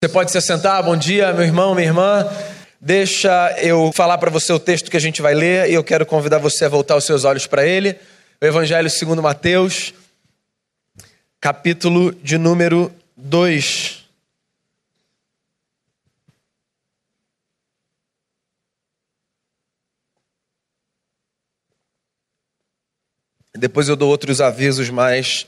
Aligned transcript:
Você 0.00 0.08
pode 0.12 0.30
se 0.30 0.38
assentar. 0.38 0.80
Bom 0.84 0.96
dia, 0.96 1.32
meu 1.32 1.42
irmão, 1.42 1.74
minha 1.74 1.88
irmã. 1.88 2.24
Deixa 2.80 3.52
eu 3.60 3.90
falar 3.92 4.16
para 4.16 4.30
você 4.30 4.52
o 4.52 4.58
texto 4.60 4.92
que 4.92 4.96
a 4.96 5.00
gente 5.00 5.20
vai 5.20 5.34
ler 5.34 5.68
e 5.68 5.74
eu 5.74 5.82
quero 5.82 6.06
convidar 6.06 6.38
você 6.38 6.66
a 6.66 6.68
voltar 6.68 6.94
os 6.94 7.02
seus 7.02 7.24
olhos 7.24 7.48
para 7.48 7.66
ele. 7.66 7.98
O 8.40 8.46
Evangelho 8.46 8.88
segundo 8.88 9.20
Mateus, 9.20 9.92
capítulo 11.40 12.14
de 12.14 12.38
número 12.38 12.92
2. 13.16 14.04
Depois 23.56 23.88
eu 23.88 23.96
dou 23.96 24.08
outros 24.10 24.40
avisos 24.40 24.90
mais 24.90 25.44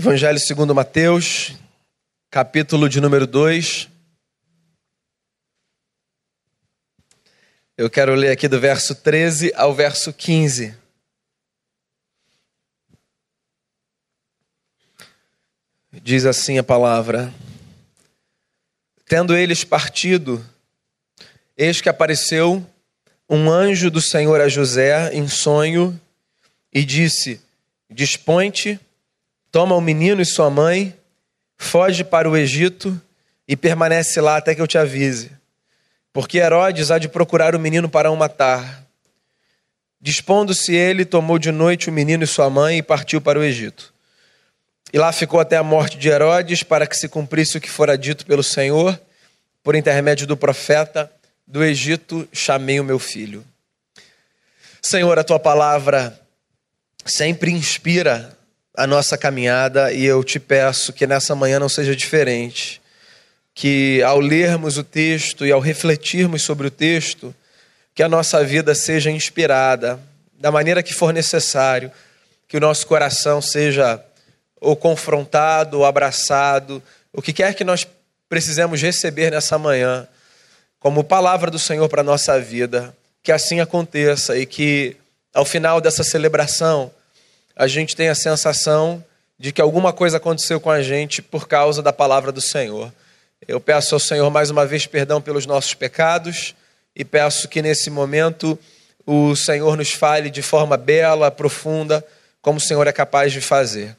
Evangelho 0.00 0.38
segundo 0.38 0.72
Mateus, 0.76 1.56
capítulo 2.30 2.88
de 2.88 3.00
número 3.00 3.26
2. 3.26 3.88
Eu 7.76 7.90
quero 7.90 8.14
ler 8.14 8.30
aqui 8.30 8.46
do 8.46 8.60
verso 8.60 8.94
13 8.94 9.52
ao 9.56 9.74
verso 9.74 10.12
15. 10.12 10.72
Diz 16.00 16.26
assim 16.26 16.58
a 16.58 16.62
palavra: 16.62 17.34
Tendo 19.04 19.36
eles 19.36 19.64
partido, 19.64 20.48
eis 21.56 21.80
que 21.80 21.88
apareceu 21.88 22.64
um 23.28 23.50
anjo 23.50 23.90
do 23.90 24.00
Senhor 24.00 24.40
a 24.40 24.48
José 24.48 25.12
em 25.12 25.26
sonho 25.26 26.00
e 26.72 26.84
disse: 26.84 27.40
Dispõe-te 27.90 28.78
toma 29.50 29.74
o 29.74 29.80
menino 29.80 30.20
e 30.20 30.26
sua 30.26 30.50
mãe, 30.50 30.94
foge 31.56 32.04
para 32.04 32.28
o 32.28 32.36
Egito 32.36 33.00
e 33.46 33.56
permanece 33.56 34.20
lá 34.20 34.36
até 34.36 34.54
que 34.54 34.60
eu 34.60 34.66
te 34.66 34.78
avise. 34.78 35.30
Porque 36.12 36.38
Herodes 36.38 36.90
há 36.90 36.98
de 36.98 37.08
procurar 37.08 37.54
o 37.54 37.58
menino 37.58 37.88
para 37.88 38.10
o 38.10 38.16
matar. 38.16 38.84
Dispondo-se 40.00 40.74
ele, 40.74 41.04
tomou 41.04 41.38
de 41.38 41.50
noite 41.50 41.90
o 41.90 41.92
menino 41.92 42.24
e 42.24 42.26
sua 42.26 42.48
mãe 42.48 42.78
e 42.78 42.82
partiu 42.82 43.20
para 43.20 43.38
o 43.38 43.42
Egito. 43.42 43.92
E 44.92 44.98
lá 44.98 45.12
ficou 45.12 45.40
até 45.40 45.56
a 45.56 45.62
morte 45.62 45.98
de 45.98 46.08
Herodes, 46.08 46.62
para 46.62 46.86
que 46.86 46.96
se 46.96 47.08
cumprisse 47.08 47.58
o 47.58 47.60
que 47.60 47.68
fora 47.68 47.98
dito 47.98 48.24
pelo 48.24 48.42
Senhor, 48.42 48.98
por 49.62 49.74
intermédio 49.74 50.26
do 50.26 50.36
profeta: 50.36 51.10
Do 51.46 51.62
Egito 51.62 52.26
chamei 52.32 52.80
o 52.80 52.84
meu 52.84 52.98
filho. 52.98 53.44
Senhor, 54.80 55.18
a 55.18 55.24
tua 55.24 55.38
palavra 55.38 56.18
sempre 57.04 57.50
inspira 57.50 58.37
a 58.78 58.86
nossa 58.86 59.18
caminhada 59.18 59.92
e 59.92 60.04
eu 60.04 60.22
te 60.22 60.38
peço 60.38 60.92
que 60.92 61.04
nessa 61.04 61.34
manhã 61.34 61.58
não 61.58 61.68
seja 61.68 61.96
diferente. 61.96 62.80
Que 63.52 64.00
ao 64.04 64.20
lermos 64.20 64.78
o 64.78 64.84
texto 64.84 65.44
e 65.44 65.50
ao 65.50 65.58
refletirmos 65.58 66.42
sobre 66.42 66.68
o 66.68 66.70
texto, 66.70 67.34
que 67.92 68.04
a 68.04 68.08
nossa 68.08 68.44
vida 68.44 68.76
seja 68.76 69.10
inspirada 69.10 69.98
da 70.38 70.52
maneira 70.52 70.80
que 70.80 70.94
for 70.94 71.12
necessário, 71.12 71.90
que 72.46 72.56
o 72.56 72.60
nosso 72.60 72.86
coração 72.86 73.42
seja 73.42 74.00
ou 74.60 74.76
confrontado, 74.76 75.78
ou 75.78 75.84
abraçado, 75.84 76.80
o 77.12 77.20
que 77.20 77.32
quer 77.32 77.54
que 77.54 77.64
nós 77.64 77.84
precisemos 78.28 78.80
receber 78.80 79.32
nessa 79.32 79.58
manhã, 79.58 80.06
como 80.78 81.02
palavra 81.02 81.50
do 81.50 81.58
Senhor 81.58 81.88
para 81.88 82.02
a 82.02 82.04
nossa 82.04 82.40
vida, 82.40 82.94
que 83.24 83.32
assim 83.32 83.58
aconteça 83.58 84.38
e 84.38 84.46
que 84.46 84.96
ao 85.34 85.44
final 85.44 85.80
dessa 85.80 86.04
celebração 86.04 86.92
a 87.58 87.66
gente 87.66 87.96
tem 87.96 88.08
a 88.08 88.14
sensação 88.14 89.04
de 89.36 89.50
que 89.50 89.60
alguma 89.60 89.92
coisa 89.92 90.18
aconteceu 90.18 90.60
com 90.60 90.70
a 90.70 90.80
gente 90.80 91.20
por 91.20 91.48
causa 91.48 91.82
da 91.82 91.92
palavra 91.92 92.30
do 92.30 92.40
Senhor. 92.40 92.92
Eu 93.48 93.60
peço 93.60 93.96
ao 93.96 93.98
Senhor 93.98 94.30
mais 94.30 94.48
uma 94.48 94.64
vez 94.64 94.86
perdão 94.86 95.20
pelos 95.20 95.44
nossos 95.44 95.74
pecados 95.74 96.54
e 96.94 97.04
peço 97.04 97.48
que 97.48 97.60
nesse 97.60 97.90
momento 97.90 98.56
o 99.04 99.34
Senhor 99.34 99.76
nos 99.76 99.90
fale 99.90 100.30
de 100.30 100.40
forma 100.40 100.76
bela, 100.76 101.32
profunda, 101.32 102.06
como 102.40 102.58
o 102.58 102.60
Senhor 102.60 102.86
é 102.86 102.92
capaz 102.92 103.32
de 103.32 103.40
fazer. 103.40 103.96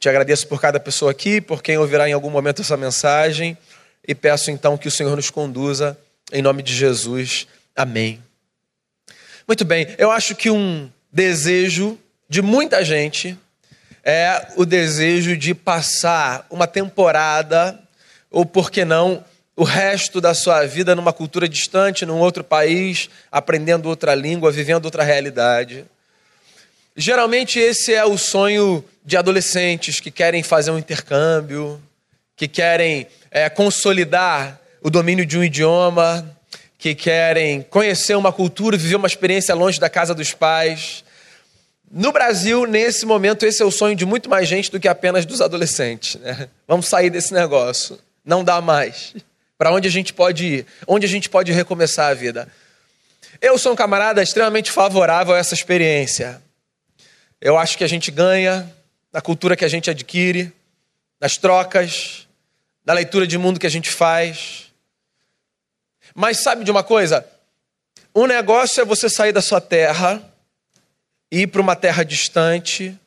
Te 0.00 0.08
agradeço 0.08 0.46
por 0.48 0.58
cada 0.58 0.80
pessoa 0.80 1.10
aqui, 1.10 1.38
por 1.38 1.62
quem 1.62 1.76
ouvirá 1.76 2.08
em 2.08 2.14
algum 2.14 2.30
momento 2.30 2.62
essa 2.62 2.78
mensagem 2.78 3.58
e 4.08 4.14
peço 4.14 4.50
então 4.50 4.78
que 4.78 4.88
o 4.88 4.90
Senhor 4.90 5.14
nos 5.14 5.28
conduza 5.28 5.98
em 6.32 6.40
nome 6.40 6.62
de 6.62 6.74
Jesus. 6.74 7.46
Amém. 7.76 8.22
Muito 9.46 9.66
bem, 9.66 9.86
eu 9.98 10.10
acho 10.10 10.34
que 10.34 10.48
um 10.48 10.90
desejo 11.12 11.98
de 12.32 12.40
muita 12.40 12.82
gente 12.82 13.36
é 14.02 14.46
o 14.56 14.64
desejo 14.64 15.36
de 15.36 15.54
passar 15.54 16.46
uma 16.48 16.66
temporada, 16.66 17.78
ou 18.30 18.46
por 18.46 18.70
que 18.70 18.86
não, 18.86 19.22
o 19.54 19.64
resto 19.64 20.18
da 20.18 20.32
sua 20.32 20.64
vida 20.64 20.96
numa 20.96 21.12
cultura 21.12 21.46
distante, 21.46 22.06
num 22.06 22.18
outro 22.18 22.42
país, 22.42 23.10
aprendendo 23.30 23.86
outra 23.86 24.14
língua, 24.14 24.50
vivendo 24.50 24.86
outra 24.86 25.02
realidade. 25.02 25.84
Geralmente 26.96 27.58
esse 27.58 27.92
é 27.92 28.02
o 28.02 28.16
sonho 28.16 28.82
de 29.04 29.18
adolescentes 29.18 30.00
que 30.00 30.10
querem 30.10 30.42
fazer 30.42 30.70
um 30.70 30.78
intercâmbio, 30.78 31.78
que 32.34 32.48
querem 32.48 33.06
é, 33.30 33.50
consolidar 33.50 34.58
o 34.80 34.88
domínio 34.88 35.26
de 35.26 35.36
um 35.36 35.44
idioma, 35.44 36.34
que 36.78 36.94
querem 36.94 37.60
conhecer 37.60 38.16
uma 38.16 38.32
cultura, 38.32 38.78
viver 38.78 38.96
uma 38.96 39.06
experiência 39.06 39.54
longe 39.54 39.78
da 39.78 39.90
casa 39.90 40.14
dos 40.14 40.32
pais. 40.32 41.04
No 41.94 42.10
Brasil, 42.10 42.64
nesse 42.64 43.04
momento, 43.04 43.44
esse 43.44 43.62
é 43.62 43.66
o 43.66 43.70
sonho 43.70 43.94
de 43.94 44.06
muito 44.06 44.30
mais 44.30 44.48
gente 44.48 44.70
do 44.70 44.80
que 44.80 44.88
apenas 44.88 45.26
dos 45.26 45.42
adolescentes. 45.42 46.14
Né? 46.14 46.48
Vamos 46.66 46.88
sair 46.88 47.10
desse 47.10 47.34
negócio. 47.34 47.98
Não 48.24 48.42
dá 48.42 48.62
mais. 48.62 49.14
Para 49.58 49.70
onde 49.70 49.88
a 49.88 49.90
gente 49.90 50.14
pode 50.14 50.46
ir? 50.46 50.66
Onde 50.86 51.04
a 51.04 51.08
gente 51.08 51.28
pode 51.28 51.52
recomeçar 51.52 52.10
a 52.10 52.14
vida? 52.14 52.48
Eu 53.42 53.58
sou 53.58 53.74
um 53.74 53.76
camarada 53.76 54.22
extremamente 54.22 54.70
favorável 54.70 55.34
a 55.34 55.38
essa 55.38 55.52
experiência. 55.52 56.42
Eu 57.38 57.58
acho 57.58 57.76
que 57.76 57.84
a 57.84 57.88
gente 57.88 58.10
ganha 58.10 58.74
na 59.12 59.20
cultura 59.20 59.54
que 59.54 59.64
a 59.64 59.68
gente 59.68 59.90
adquire, 59.90 60.50
nas 61.20 61.36
trocas, 61.36 62.26
na 62.86 62.94
leitura 62.94 63.26
de 63.26 63.36
mundo 63.36 63.60
que 63.60 63.66
a 63.66 63.70
gente 63.70 63.90
faz. 63.90 64.72
Mas 66.14 66.38
sabe 66.38 66.64
de 66.64 66.70
uma 66.70 66.82
coisa? 66.82 67.22
Um 68.14 68.26
negócio 68.26 68.80
é 68.80 68.84
você 68.84 69.10
sair 69.10 69.32
da 69.32 69.42
sua 69.42 69.60
terra 69.60 70.31
ir 71.32 71.46
para 71.46 71.62
uma 71.62 71.74
terra 71.74 72.04
distante 72.04 72.98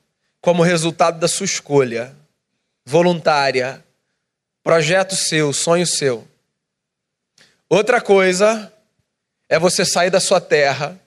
como 0.41 0.63
resultado 0.63 1.19
da 1.19 1.27
sua 1.27 1.45
escolha 1.45 2.15
voluntária, 2.83 3.83
projeto 4.63 5.15
seu, 5.15 5.53
sonho 5.53 5.85
seu. 5.85 6.27
Outra 7.69 8.01
coisa 8.01 8.71
é 9.47 9.59
você 9.59 9.85
sair 9.85 10.09
da 10.09 10.19
sua 10.19 10.41
terra 10.41 10.99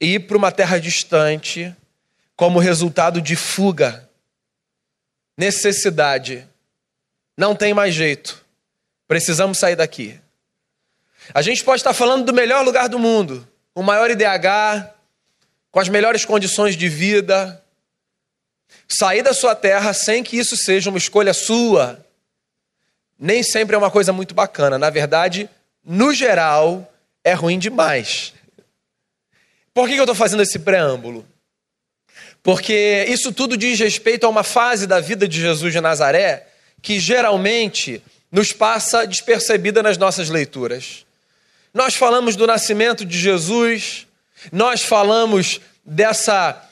e 0.00 0.14
ir 0.14 0.20
para 0.20 0.36
uma 0.36 0.52
terra 0.52 0.78
distante 0.78 1.74
como 2.36 2.60
resultado 2.60 3.20
de 3.20 3.34
fuga, 3.34 4.08
necessidade. 5.36 6.46
Não 7.36 7.56
tem 7.56 7.74
mais 7.74 7.94
jeito. 7.94 8.44
Precisamos 9.08 9.58
sair 9.58 9.76
daqui. 9.76 10.20
A 11.34 11.42
gente 11.42 11.64
pode 11.64 11.80
estar 11.80 11.92
falando 11.92 12.24
do 12.24 12.32
melhor 12.32 12.64
lugar 12.64 12.88
do 12.88 12.98
mundo, 12.98 13.46
o 13.74 13.82
maior 13.82 14.10
IDH, 14.10 14.95
com 15.76 15.80
as 15.80 15.90
melhores 15.90 16.24
condições 16.24 16.74
de 16.74 16.88
vida, 16.88 17.62
sair 18.88 19.20
da 19.20 19.34
sua 19.34 19.54
terra 19.54 19.92
sem 19.92 20.24
que 20.24 20.38
isso 20.38 20.56
seja 20.56 20.88
uma 20.88 20.96
escolha 20.96 21.34
sua, 21.34 22.02
nem 23.20 23.42
sempre 23.42 23.74
é 23.74 23.78
uma 23.78 23.90
coisa 23.90 24.10
muito 24.10 24.34
bacana. 24.34 24.78
Na 24.78 24.88
verdade, 24.88 25.50
no 25.84 26.14
geral, 26.14 26.90
é 27.22 27.34
ruim 27.34 27.58
demais. 27.58 28.32
Por 29.74 29.86
que 29.86 29.96
eu 29.96 30.04
estou 30.04 30.14
fazendo 30.14 30.42
esse 30.42 30.60
preâmbulo? 30.60 31.26
Porque 32.42 33.04
isso 33.10 33.30
tudo 33.30 33.54
diz 33.54 33.78
respeito 33.78 34.24
a 34.24 34.30
uma 34.30 34.42
fase 34.42 34.86
da 34.86 34.98
vida 34.98 35.28
de 35.28 35.38
Jesus 35.38 35.74
de 35.74 35.80
Nazaré 35.82 36.46
que 36.80 36.98
geralmente 36.98 38.02
nos 38.32 38.50
passa 38.50 39.06
despercebida 39.06 39.82
nas 39.82 39.98
nossas 39.98 40.30
leituras. 40.30 41.04
Nós 41.74 41.94
falamos 41.94 42.34
do 42.34 42.46
nascimento 42.46 43.04
de 43.04 43.18
Jesus, 43.18 44.06
nós 44.52 44.82
falamos 44.82 45.60
dessa 45.86 46.62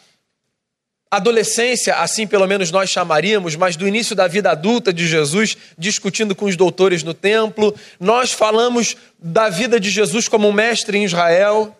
adolescência, 1.10 1.94
assim 1.96 2.26
pelo 2.26 2.46
menos 2.46 2.70
nós 2.70 2.90
chamaríamos, 2.90 3.54
mas 3.54 3.76
do 3.76 3.86
início 3.86 4.16
da 4.16 4.26
vida 4.26 4.50
adulta 4.50 4.92
de 4.92 5.06
Jesus, 5.06 5.56
discutindo 5.78 6.34
com 6.34 6.46
os 6.46 6.56
doutores 6.56 7.02
no 7.02 7.14
templo. 7.14 7.74
Nós 8.00 8.32
falamos 8.32 8.96
da 9.18 9.48
vida 9.48 9.78
de 9.78 9.90
Jesus 9.90 10.28
como 10.28 10.48
um 10.48 10.52
mestre 10.52 10.98
em 10.98 11.04
Israel. 11.04 11.76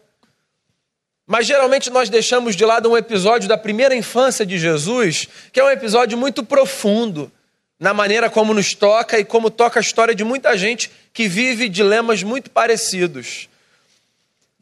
Mas 1.27 1.47
geralmente 1.47 1.91
nós 1.91 2.09
deixamos 2.09 2.55
de 2.55 2.65
lado 2.65 2.91
um 2.91 2.97
episódio 2.97 3.49
da 3.49 3.57
primeira 3.57 3.97
infância 3.97 4.45
de 4.45 4.59
Jesus, 4.59 5.27
que 5.53 5.59
é 5.59 5.65
um 5.65 5.71
episódio 5.71 6.19
muito 6.19 6.45
profundo 6.45 7.33
na 7.81 7.93
maneira 7.93 8.31
como 8.31 8.55
nos 8.55 8.75
toca 8.75 9.19
e 9.19 9.25
como 9.25 9.51
toca 9.51 9.81
a 9.81 9.83
história 9.83 10.15
de 10.15 10.23
muita 10.23 10.57
gente 10.57 10.91
que 11.13 11.27
vive 11.27 11.69
dilemas 11.69 12.23
muito 12.23 12.51
parecidos. 12.51 13.49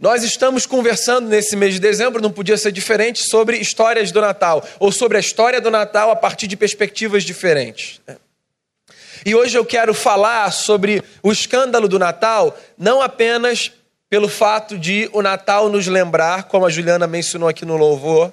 Nós 0.02 0.24
estamos 0.24 0.66
conversando 0.66 1.28
nesse 1.28 1.54
mês 1.54 1.74
de 1.74 1.78
dezembro, 1.78 2.20
não 2.20 2.32
podia 2.32 2.56
ser 2.56 2.72
diferente, 2.72 3.22
sobre 3.22 3.58
histórias 3.58 4.10
do 4.10 4.20
Natal, 4.20 4.66
ou 4.80 4.90
sobre 4.90 5.16
a 5.16 5.20
história 5.20 5.60
do 5.60 5.70
Natal 5.70 6.10
a 6.10 6.16
partir 6.16 6.48
de 6.48 6.56
perspectivas 6.56 7.22
diferentes. 7.22 8.00
E 9.24 9.32
hoje 9.32 9.56
eu 9.56 9.64
quero 9.64 9.94
falar 9.94 10.50
sobre 10.50 11.04
o 11.22 11.30
escândalo 11.30 11.86
do 11.86 12.00
Natal, 12.00 12.58
não 12.76 13.00
apenas 13.00 13.70
pelo 14.10 14.28
fato 14.28 14.76
de 14.76 15.08
o 15.12 15.22
Natal 15.22 15.68
nos 15.68 15.86
lembrar, 15.86 16.48
como 16.48 16.66
a 16.66 16.70
Juliana 16.70 17.06
mencionou 17.06 17.48
aqui 17.48 17.64
no 17.64 17.76
louvor, 17.76 18.32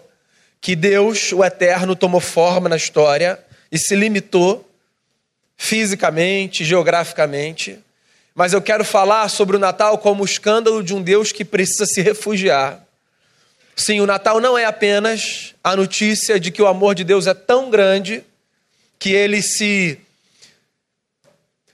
que 0.59 0.75
Deus, 0.75 1.31
o 1.31 1.45
Eterno, 1.45 1.95
tomou 1.95 2.19
forma 2.19 2.67
na 2.67 2.77
história 2.77 3.39
e 3.71 3.77
se 3.77 3.95
limitou 3.95 4.67
fisicamente, 5.55 6.65
geograficamente, 6.65 7.77
mas 8.39 8.53
eu 8.53 8.61
quero 8.61 8.85
falar 8.85 9.27
sobre 9.27 9.57
o 9.57 9.59
Natal 9.59 9.97
como 9.97 10.23
o 10.23 10.25
escândalo 10.25 10.81
de 10.81 10.95
um 10.95 11.01
Deus 11.01 11.33
que 11.33 11.43
precisa 11.43 11.85
se 11.85 11.99
refugiar. 11.99 12.79
Sim, 13.75 13.99
o 13.99 14.05
Natal 14.05 14.39
não 14.39 14.57
é 14.57 14.63
apenas 14.63 15.53
a 15.61 15.75
notícia 15.75 16.39
de 16.39 16.49
que 16.49 16.61
o 16.61 16.67
amor 16.67 16.95
de 16.95 17.03
Deus 17.03 17.27
é 17.27 17.33
tão 17.33 17.69
grande 17.69 18.23
que 18.97 19.11
ele 19.11 19.41
se 19.41 19.99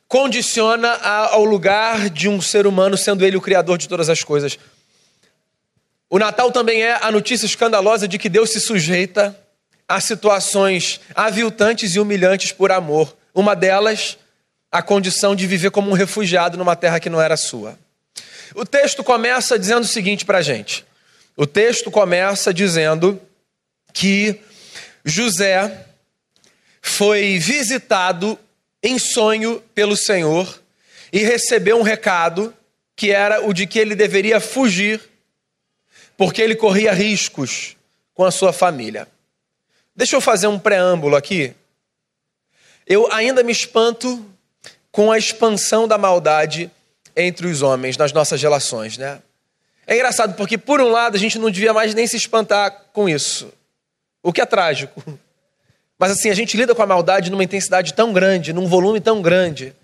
condiciona 0.08 0.92
ao 1.30 1.46
lugar 1.46 2.10
de 2.10 2.28
um 2.28 2.42
ser 2.42 2.66
humano, 2.66 2.98
sendo 2.98 3.24
ele 3.24 3.38
o 3.38 3.42
criador 3.42 3.78
de 3.78 3.88
todas 3.88 4.10
as 4.10 4.24
coisas. 4.24 4.58
O 6.10 6.18
Natal 6.18 6.52
também 6.52 6.82
é 6.82 6.98
a 7.00 7.12
notícia 7.12 7.46
escandalosa 7.46 8.08
de 8.08 8.18
que 8.18 8.28
Deus 8.28 8.50
se 8.50 8.60
sujeita 8.60 9.40
a 9.88 10.02
situações 10.02 11.00
aviltantes 11.14 11.94
e 11.94 12.00
humilhantes 12.00 12.52
por 12.52 12.72
amor. 12.72 13.16
Uma 13.36 13.56
delas 13.56 14.18
a 14.76 14.82
condição 14.82 15.38
de 15.38 15.48
viver 15.48 15.72
como 15.72 15.90
um 15.90 15.94
refugiado 15.94 16.58
numa 16.58 16.76
terra 16.76 17.00
que 17.00 17.10
não 17.10 17.22
era 17.22 17.38
sua. 17.38 17.80
O 18.54 18.66
texto 18.66 19.06
começa 19.06 19.58
dizendo 19.58 19.84
o 19.84 19.88
seguinte 19.88 20.26
para 20.26 20.40
a 20.40 20.42
gente: 20.42 20.86
o 21.38 21.48
texto 21.48 21.90
começa 21.90 22.54
dizendo 22.54 23.22
que 23.94 24.42
José 25.06 25.86
foi 26.82 27.40
visitado 27.40 28.38
em 28.84 29.00
sonho 29.00 29.64
pelo 29.74 29.96
Senhor 29.96 30.62
e 31.10 31.20
recebeu 31.20 31.80
um 31.80 31.82
recado 31.82 32.54
que 32.98 33.12
era 33.12 33.48
o 33.48 33.54
de 33.54 33.66
que 33.66 33.80
ele 33.80 33.96
deveria 33.96 34.42
fugir, 34.42 35.00
porque 36.18 36.42
ele 36.42 36.56
corria 36.56 36.92
riscos 36.92 37.78
com 38.14 38.26
a 38.26 38.32
sua 38.32 38.52
família. 38.52 39.08
Deixa 39.96 40.18
eu 40.18 40.22
fazer 40.22 40.48
um 40.48 40.60
preâmbulo 40.60 41.16
aqui. 41.16 41.54
Eu 42.86 43.10
ainda 43.14 43.42
me 43.42 43.54
espanto 43.54 44.35
com 44.96 45.12
a 45.12 45.18
expansão 45.18 45.90
da 45.90 45.98
maldade 45.98 46.72
entre 47.18 47.48
os 47.48 47.62
homens 47.62 47.98
nas 47.98 48.14
nossas 48.14 48.42
relações, 48.42 48.98
né? 48.98 49.20
É 49.86 49.94
engraçado 49.94 50.36
porque, 50.36 50.58
por 50.58 50.80
um 50.80 50.90
lado, 50.90 51.18
a 51.18 51.20
gente 51.20 51.38
não 51.38 51.52
devia 51.52 51.74
mais 51.74 51.94
nem 51.94 52.08
se 52.08 52.16
espantar 52.16 52.72
com 52.94 53.10
isso, 53.10 53.52
o 54.24 54.32
que 54.32 54.40
é 54.40 54.46
trágico. 54.46 55.04
Mas 56.00 56.12
assim, 56.12 56.30
a 56.30 56.34
gente 56.34 56.56
lida 56.56 56.74
com 56.74 56.82
a 56.82 56.86
maldade 56.86 57.30
numa 57.30 57.44
intensidade 57.44 57.94
tão 57.94 58.14
grande, 58.14 58.54
num 58.54 58.68
volume 58.68 59.02
tão 59.02 59.22
grande, 59.22 59.76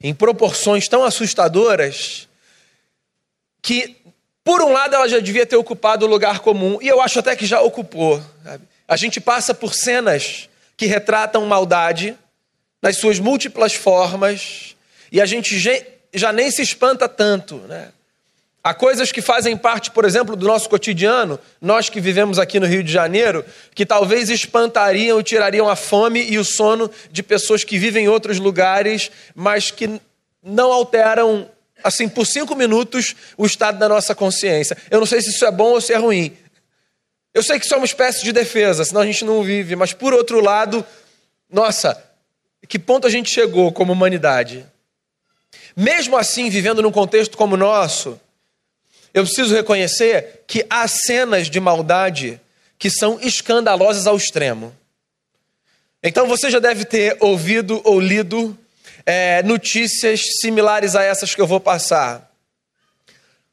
em 0.00 0.14
proporções 0.14 0.86
tão 0.86 1.02
assustadoras, 1.02 2.28
que, 3.60 3.96
por 4.44 4.62
um 4.62 4.70
lado, 4.70 4.94
ela 4.94 5.08
já 5.08 5.18
devia 5.18 5.44
ter 5.44 5.56
ocupado 5.56 6.06
o 6.06 6.08
lugar 6.08 6.38
comum, 6.38 6.78
e 6.80 6.86
eu 6.86 7.00
acho 7.00 7.18
até 7.18 7.34
que 7.34 7.46
já 7.46 7.60
ocupou. 7.60 8.22
Sabe? 8.44 8.62
A 8.86 8.96
gente 8.96 9.20
passa 9.20 9.52
por 9.52 9.74
cenas 9.74 10.48
que 10.76 10.86
retratam 10.86 11.44
maldade 11.46 12.16
nas 12.82 12.96
suas 12.96 13.20
múltiplas 13.20 13.72
formas, 13.74 14.74
e 15.10 15.20
a 15.20 15.26
gente 15.26 15.56
já 16.12 16.32
nem 16.32 16.50
se 16.50 16.60
espanta 16.60 17.08
tanto, 17.08 17.58
né? 17.68 17.90
Há 18.64 18.72
coisas 18.72 19.10
que 19.10 19.20
fazem 19.20 19.56
parte, 19.56 19.90
por 19.90 20.04
exemplo, 20.04 20.36
do 20.36 20.46
nosso 20.46 20.68
cotidiano, 20.68 21.38
nós 21.60 21.88
que 21.88 22.00
vivemos 22.00 22.38
aqui 22.38 22.60
no 22.60 22.66
Rio 22.66 22.84
de 22.84 22.92
Janeiro, 22.92 23.44
que 23.74 23.84
talvez 23.84 24.30
espantariam 24.30 25.18
e 25.18 25.22
tirariam 25.24 25.68
a 25.68 25.74
fome 25.74 26.22
e 26.30 26.38
o 26.38 26.44
sono 26.44 26.88
de 27.10 27.24
pessoas 27.24 27.64
que 27.64 27.76
vivem 27.76 28.04
em 28.04 28.08
outros 28.08 28.38
lugares, 28.38 29.10
mas 29.34 29.72
que 29.72 30.00
não 30.40 30.72
alteram, 30.72 31.50
assim, 31.82 32.08
por 32.08 32.24
cinco 32.24 32.54
minutos, 32.54 33.16
o 33.36 33.46
estado 33.46 33.80
da 33.80 33.88
nossa 33.88 34.14
consciência. 34.14 34.76
Eu 34.90 35.00
não 35.00 35.06
sei 35.06 35.20
se 35.20 35.30
isso 35.30 35.44
é 35.44 35.50
bom 35.50 35.70
ou 35.70 35.80
se 35.80 35.92
é 35.92 35.96
ruim. 35.96 36.36
Eu 37.34 37.42
sei 37.42 37.58
que 37.58 37.64
isso 37.64 37.74
é 37.74 37.76
uma 37.76 37.86
espécie 37.86 38.22
de 38.22 38.30
defesa, 38.30 38.84
senão 38.84 39.00
a 39.00 39.06
gente 39.06 39.24
não 39.24 39.42
vive, 39.42 39.74
mas 39.74 39.92
por 39.92 40.14
outro 40.14 40.40
lado, 40.40 40.86
nossa, 41.50 42.00
que 42.66 42.78
ponto 42.78 43.06
a 43.06 43.10
gente 43.10 43.30
chegou 43.30 43.72
como 43.72 43.92
humanidade? 43.92 44.66
Mesmo 45.76 46.16
assim, 46.16 46.48
vivendo 46.48 46.82
num 46.82 46.92
contexto 46.92 47.36
como 47.36 47.54
o 47.54 47.58
nosso, 47.58 48.20
eu 49.14 49.24
preciso 49.24 49.54
reconhecer 49.54 50.44
que 50.46 50.64
há 50.68 50.86
cenas 50.88 51.48
de 51.48 51.60
maldade 51.60 52.40
que 52.78 52.90
são 52.90 53.18
escandalosas 53.20 54.06
ao 54.06 54.16
extremo. 54.16 54.74
Então 56.02 56.26
você 56.26 56.50
já 56.50 56.58
deve 56.58 56.84
ter 56.84 57.16
ouvido 57.20 57.80
ou 57.84 58.00
lido 58.00 58.58
é, 59.06 59.42
notícias 59.42 60.20
similares 60.40 60.96
a 60.96 61.02
essas 61.02 61.34
que 61.34 61.40
eu 61.40 61.46
vou 61.46 61.60
passar. 61.60 62.30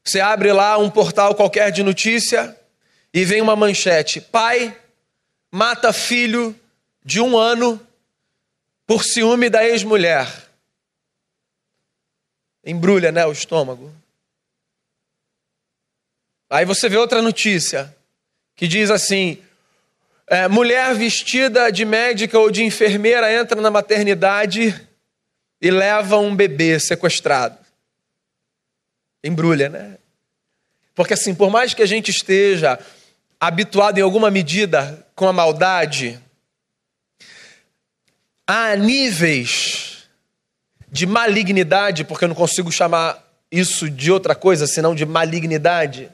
Você 0.02 0.20
abre 0.20 0.52
lá 0.52 0.78
um 0.78 0.90
portal 0.90 1.34
qualquer 1.34 1.70
de 1.70 1.82
notícia 1.82 2.56
e 3.12 3.24
vem 3.24 3.40
uma 3.40 3.54
manchete: 3.54 4.20
pai 4.20 4.76
mata 5.50 5.92
filho 5.92 6.58
de 7.04 7.20
um 7.20 7.36
ano 7.36 7.80
por 8.90 9.04
ciúme 9.04 9.48
da 9.48 9.64
ex-mulher. 9.64 10.26
Embrulha, 12.64 13.12
né, 13.12 13.24
o 13.24 13.30
estômago. 13.30 13.94
Aí 16.50 16.64
você 16.64 16.88
vê 16.88 16.96
outra 16.96 17.22
notícia 17.22 17.96
que 18.56 18.66
diz 18.66 18.90
assim: 18.90 19.40
é, 20.26 20.48
mulher 20.48 20.92
vestida 20.96 21.70
de 21.70 21.84
médica 21.84 22.36
ou 22.36 22.50
de 22.50 22.64
enfermeira 22.64 23.32
entra 23.32 23.60
na 23.60 23.70
maternidade 23.70 24.74
e 25.60 25.70
leva 25.70 26.16
um 26.16 26.34
bebê 26.34 26.80
sequestrado. 26.80 27.56
Embrulha, 29.22 29.68
né? 29.68 29.98
Porque 30.96 31.14
assim, 31.14 31.32
por 31.32 31.48
mais 31.48 31.72
que 31.72 31.82
a 31.82 31.86
gente 31.86 32.10
esteja 32.10 32.76
habituado 33.38 33.98
em 33.98 34.02
alguma 34.02 34.32
medida 34.32 35.06
com 35.14 35.28
a 35.28 35.32
maldade, 35.32 36.20
há 38.50 38.74
níveis 38.74 40.08
de 40.90 41.06
malignidade, 41.06 42.02
porque 42.02 42.24
eu 42.24 42.28
não 42.28 42.34
consigo 42.34 42.72
chamar 42.72 43.24
isso 43.50 43.88
de 43.88 44.10
outra 44.10 44.34
coisa 44.34 44.66
senão 44.66 44.92
de 44.92 45.06
malignidade, 45.06 46.10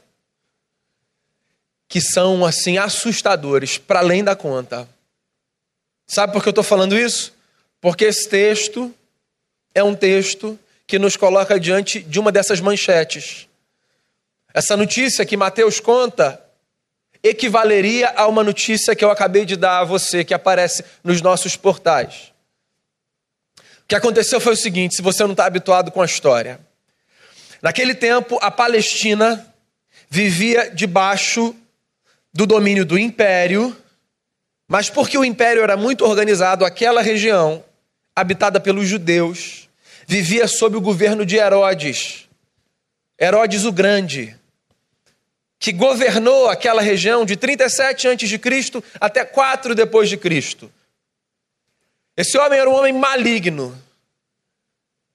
que 1.89 1.99
são 1.99 2.45
assim 2.45 2.77
assustadores, 2.77 3.79
para 3.79 4.01
além 4.01 4.23
da 4.23 4.37
conta. 4.37 4.87
Sabe 6.07 6.33
por 6.33 6.43
que 6.43 6.49
eu 6.49 6.51
estou 6.51 6.65
falando 6.65 6.99
isso? 6.99 7.33
Porque 7.81 8.05
esse 8.05 8.29
texto 8.29 8.95
é 9.75 9.83
um 9.83 9.95
texto 9.95 10.59
que 10.87 10.99
nos 10.99 11.17
coloca 11.17 11.59
diante 11.59 12.01
de 12.01 12.21
uma 12.21 12.31
dessas 12.31 12.61
manchetes. 12.61 13.49
Essa 14.53 14.77
notícia 14.77 15.25
que 15.25 15.39
Mateus 15.39 15.81
conta 15.81 16.43
equivaleria 17.27 18.13
a 18.17 18.27
uma 18.27 18.43
notícia 18.43 18.95
que 18.95 19.05
eu 19.05 19.11
acabei 19.11 19.45
de 19.45 19.57
dar 19.57 19.81
a 19.81 19.85
você, 19.85 20.25
que 20.25 20.35
aparece 20.35 20.85
nos 21.03 21.21
nossos 21.21 21.57
portais. 21.57 22.33
O 23.59 23.89
que 23.89 23.95
aconteceu 23.95 24.41
foi 24.41 24.55
o 24.55 24.57
seguinte: 24.57 24.97
se 24.97 25.03
você 25.03 25.23
não 25.25 25.33
está 25.33 25.47
habituado 25.47 25.91
com 25.91 26.03
a 26.03 26.07
história. 26.07 26.61
Naquele 27.63 27.95
tempo, 27.95 28.39
a 28.43 28.51
Palestina 28.51 29.55
vivia 30.09 30.71
debaixo 30.71 31.55
do 32.33 32.47
domínio 32.47 32.85
do 32.85 32.99
império, 32.99 33.77
mas 34.69 34.91
porque 34.91 35.17
o 35.17 35.25
império 35.25 35.63
era 35.63 35.77
muito 35.77 36.05
organizado, 36.05 36.65
aquela 36.65 37.01
região, 37.01 37.65
habitada 38.15 38.61
pelos 38.61 38.87
judeus, 38.87 39.69
vivia 40.07 40.47
sob 40.47 40.77
o 40.77 40.81
governo 40.81 41.25
de 41.25 41.37
Herodes, 41.37 42.29
Herodes 43.19 43.65
o 43.65 43.73
Grande 43.73 44.37
que 45.67 45.73
governou 45.73 46.49
aquela 46.49 46.81
região 46.81 47.25
de 47.25 47.35
37 47.35 48.07
antes 48.07 48.29
de 48.29 48.39
Cristo 48.39 48.85
até 49.01 49.25
4 49.25 49.75
depois 49.75 50.09
de 50.09 50.17
Cristo. 50.17 50.73
Esse 52.17 52.39
homem 52.39 52.61
era 52.61 52.71
um 52.71 52.75
homem 52.75 52.93
maligno. 52.93 53.77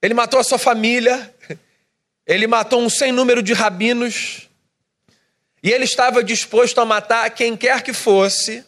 Ele 0.01 0.13
matou 0.13 0.41
a 0.41 0.43
sua 0.43 0.57
família, 0.57 1.33
ele 2.27 2.47
matou 2.47 2.81
um 2.81 2.89
sem 2.89 3.13
número 3.13 3.41
de 3.41 3.53
rabinos, 3.53 4.49
e 5.63 5.71
ele 5.71 5.85
estava 5.85 6.21
disposto 6.21 6.81
a 6.81 6.85
matar 6.85 7.29
quem 7.29 7.55
quer 7.55 7.81
que 7.81 7.93
fosse, 7.93 8.65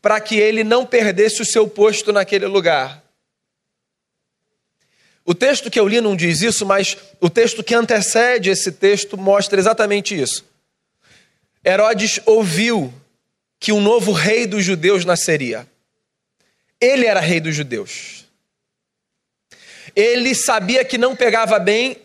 para 0.00 0.18
que 0.22 0.36
ele 0.36 0.64
não 0.64 0.86
perdesse 0.86 1.42
o 1.42 1.44
seu 1.44 1.68
posto 1.68 2.14
naquele 2.14 2.46
lugar. 2.46 3.04
O 5.22 5.34
texto 5.34 5.70
que 5.70 5.78
eu 5.78 5.86
li 5.86 6.00
não 6.00 6.16
diz 6.16 6.40
isso, 6.40 6.64
mas 6.64 6.96
o 7.20 7.28
texto 7.28 7.62
que 7.62 7.74
antecede 7.74 8.48
esse 8.48 8.72
texto 8.72 9.18
mostra 9.18 9.60
exatamente 9.60 10.18
isso. 10.18 10.50
Herodes 11.64 12.20
ouviu 12.26 12.92
que 13.60 13.72
um 13.72 13.80
novo 13.80 14.12
rei 14.12 14.46
dos 14.46 14.64
judeus 14.64 15.04
nasceria. 15.04 15.66
Ele 16.80 17.06
era 17.06 17.20
rei 17.20 17.40
dos 17.40 17.54
judeus. 17.54 18.26
Ele 19.94 20.34
sabia 20.34 20.84
que 20.84 20.98
não 20.98 21.14
pegava 21.14 21.58
bem 21.58 21.96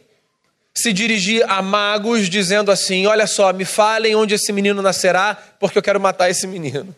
se 0.76 0.94
dirigir 0.94 1.44
a 1.50 1.62
magos 1.62 2.30
dizendo 2.30 2.72
assim: 2.72 3.08
Olha 3.08 3.26
só, 3.26 3.52
me 3.52 3.66
falem 3.66 4.16
onde 4.16 4.36
esse 4.36 4.52
menino 4.54 4.82
nascerá, 4.82 5.36
porque 5.60 5.80
eu 5.80 5.82
quero 5.82 6.00
matar 6.00 6.30
esse 6.30 6.46
menino. 6.46 6.96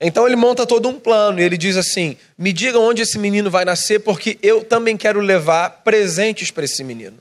Então 0.00 0.26
ele 0.26 0.34
monta 0.34 0.66
todo 0.66 0.88
um 0.88 0.98
plano 0.98 1.38
e 1.38 1.44
ele 1.44 1.56
diz 1.56 1.76
assim: 1.76 2.16
Me 2.36 2.52
digam 2.52 2.82
onde 2.82 3.02
esse 3.02 3.16
menino 3.16 3.48
vai 3.48 3.64
nascer, 3.64 4.00
porque 4.00 4.36
eu 4.42 4.64
também 4.64 4.96
quero 4.96 5.20
levar 5.20 5.82
presentes 5.84 6.50
para 6.50 6.64
esse 6.64 6.82
menino. 6.82 7.18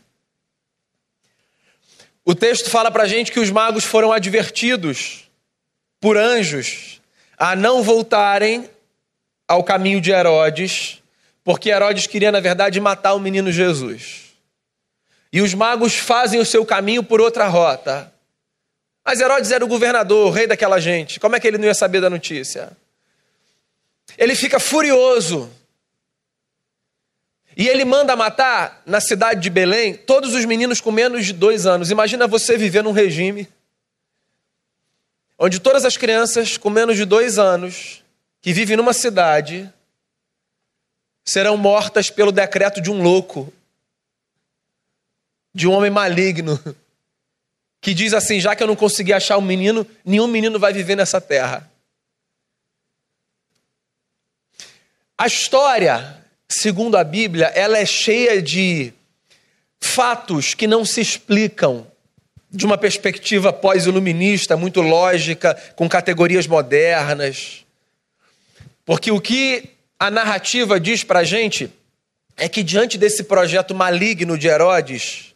O 2.23 2.35
texto 2.35 2.69
fala 2.69 2.91
para 2.91 3.03
a 3.03 3.07
gente 3.07 3.31
que 3.31 3.39
os 3.39 3.49
magos 3.49 3.83
foram 3.83 4.11
advertidos 4.11 5.29
por 5.99 6.17
anjos 6.17 7.01
a 7.37 7.55
não 7.55 7.81
voltarem 7.81 8.69
ao 9.47 9.63
caminho 9.63 9.99
de 9.99 10.11
Herodes, 10.11 11.01
porque 11.43 11.69
Herodes 11.69 12.05
queria, 12.05 12.31
na 12.31 12.39
verdade, 12.39 12.79
matar 12.79 13.13
o 13.13 13.19
menino 13.19 13.51
Jesus. 13.51 14.31
E 15.33 15.41
os 15.41 15.53
magos 15.53 15.95
fazem 15.95 16.39
o 16.39 16.45
seu 16.45 16.65
caminho 16.65 17.03
por 17.03 17.19
outra 17.19 17.47
rota. 17.47 18.13
Mas 19.03 19.19
Herodes 19.19 19.51
era 19.51 19.65
o 19.65 19.67
governador, 19.67 20.27
o 20.27 20.29
rei 20.29 20.45
daquela 20.45 20.79
gente. 20.79 21.19
Como 21.19 21.35
é 21.35 21.39
que 21.39 21.47
ele 21.47 21.57
não 21.57 21.65
ia 21.65 21.73
saber 21.73 22.01
da 22.01 22.09
notícia? 22.09 22.71
Ele 24.17 24.35
fica 24.35 24.59
furioso. 24.59 25.49
E 27.55 27.67
ele 27.67 27.83
manda 27.83 28.15
matar 28.15 28.81
na 28.85 29.01
cidade 29.01 29.41
de 29.41 29.49
Belém 29.49 29.95
todos 29.95 30.33
os 30.33 30.45
meninos 30.45 30.79
com 30.79 30.91
menos 30.91 31.25
de 31.25 31.33
dois 31.33 31.65
anos. 31.65 31.91
Imagina 31.91 32.27
você 32.27 32.57
viver 32.57 32.83
num 32.83 32.91
regime 32.91 33.47
onde 35.37 35.59
todas 35.59 35.85
as 35.85 35.97
crianças 35.97 36.55
com 36.55 36.69
menos 36.69 36.95
de 36.95 37.03
dois 37.03 37.39
anos 37.39 38.03
que 38.41 38.53
vivem 38.53 38.77
numa 38.77 38.93
cidade 38.93 39.71
serão 41.25 41.57
mortas 41.57 42.09
pelo 42.09 42.31
decreto 42.31 42.79
de 42.79 42.91
um 42.91 43.01
louco 43.01 43.51
de 45.53 45.67
um 45.67 45.71
homem 45.71 45.89
maligno 45.91 46.59
que 47.81 47.93
diz 47.93 48.13
assim: 48.13 48.39
já 48.39 48.55
que 48.55 48.63
eu 48.63 48.67
não 48.67 48.75
consegui 48.75 49.11
achar 49.11 49.37
um 49.37 49.41
menino, 49.41 49.85
nenhum 50.05 50.27
menino 50.27 50.59
vai 50.59 50.71
viver 50.71 50.95
nessa 50.95 51.19
terra. 51.19 51.69
A 55.17 55.27
história, 55.27 56.20
segundo 56.53 56.97
a 56.97 57.03
Bíblia, 57.03 57.47
ela 57.47 57.77
é 57.77 57.85
cheia 57.85 58.41
de 58.41 58.93
fatos 59.79 60.53
que 60.53 60.67
não 60.67 60.85
se 60.85 61.01
explicam 61.01 61.87
de 62.49 62.65
uma 62.65 62.77
perspectiva 62.77 63.53
pós-iluminista, 63.53 64.57
muito 64.57 64.81
lógica, 64.81 65.55
com 65.75 65.87
categorias 65.87 66.45
modernas. 66.47 67.65
Porque 68.85 69.11
o 69.11 69.21
que 69.21 69.69
a 69.97 70.11
narrativa 70.11 70.79
diz 70.79 71.03
para 71.03 71.19
a 71.19 71.23
gente 71.23 71.71
é 72.35 72.49
que, 72.49 72.63
diante 72.63 72.97
desse 72.97 73.23
projeto 73.23 73.73
maligno 73.73 74.37
de 74.37 74.47
Herodes, 74.47 75.33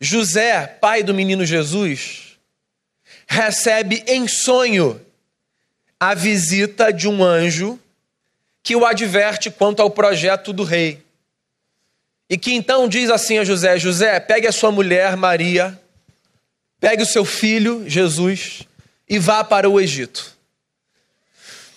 José, 0.00 0.66
pai 0.66 1.02
do 1.02 1.12
menino 1.12 1.44
Jesus, 1.44 2.38
recebe 3.26 4.02
em 4.06 4.26
sonho 4.26 5.00
a 5.98 6.14
visita 6.14 6.92
de 6.92 7.08
um 7.08 7.22
anjo 7.22 7.78
que 8.66 8.74
o 8.74 8.84
adverte 8.84 9.48
quanto 9.48 9.80
ao 9.80 9.88
projeto 9.88 10.52
do 10.52 10.64
rei. 10.64 11.00
E 12.28 12.36
que 12.36 12.52
então 12.52 12.88
diz 12.88 13.10
assim 13.10 13.38
a 13.38 13.44
José: 13.44 13.78
José, 13.78 14.18
pegue 14.18 14.48
a 14.48 14.50
sua 14.50 14.72
mulher 14.72 15.16
Maria, 15.16 15.80
pegue 16.80 17.04
o 17.04 17.06
seu 17.06 17.24
filho 17.24 17.88
Jesus 17.88 18.62
e 19.08 19.20
vá 19.20 19.44
para 19.44 19.70
o 19.70 19.80
Egito. 19.80 20.34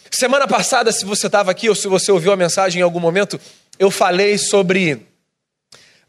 Semana 0.09 0.47
passada, 0.47 0.91
se 0.91 1.05
você 1.05 1.27
estava 1.27 1.51
aqui 1.51 1.69
ou 1.69 1.75
se 1.75 1.87
você 1.87 2.11
ouviu 2.11 2.31
a 2.31 2.35
mensagem 2.35 2.79
em 2.79 2.83
algum 2.83 2.99
momento, 2.99 3.39
eu 3.77 3.91
falei 3.91 4.39
sobre 4.39 5.05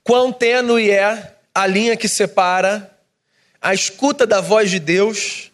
quão 0.03 0.33
tênue 0.33 0.89
é 0.89 1.35
a 1.55 1.67
linha 1.67 1.95
que 1.95 2.09
separa 2.09 2.91
a 3.61 3.75
escuta 3.75 4.27
da 4.27 4.41
voz 4.41 4.71
de 4.71 4.81
Deus 4.81 5.53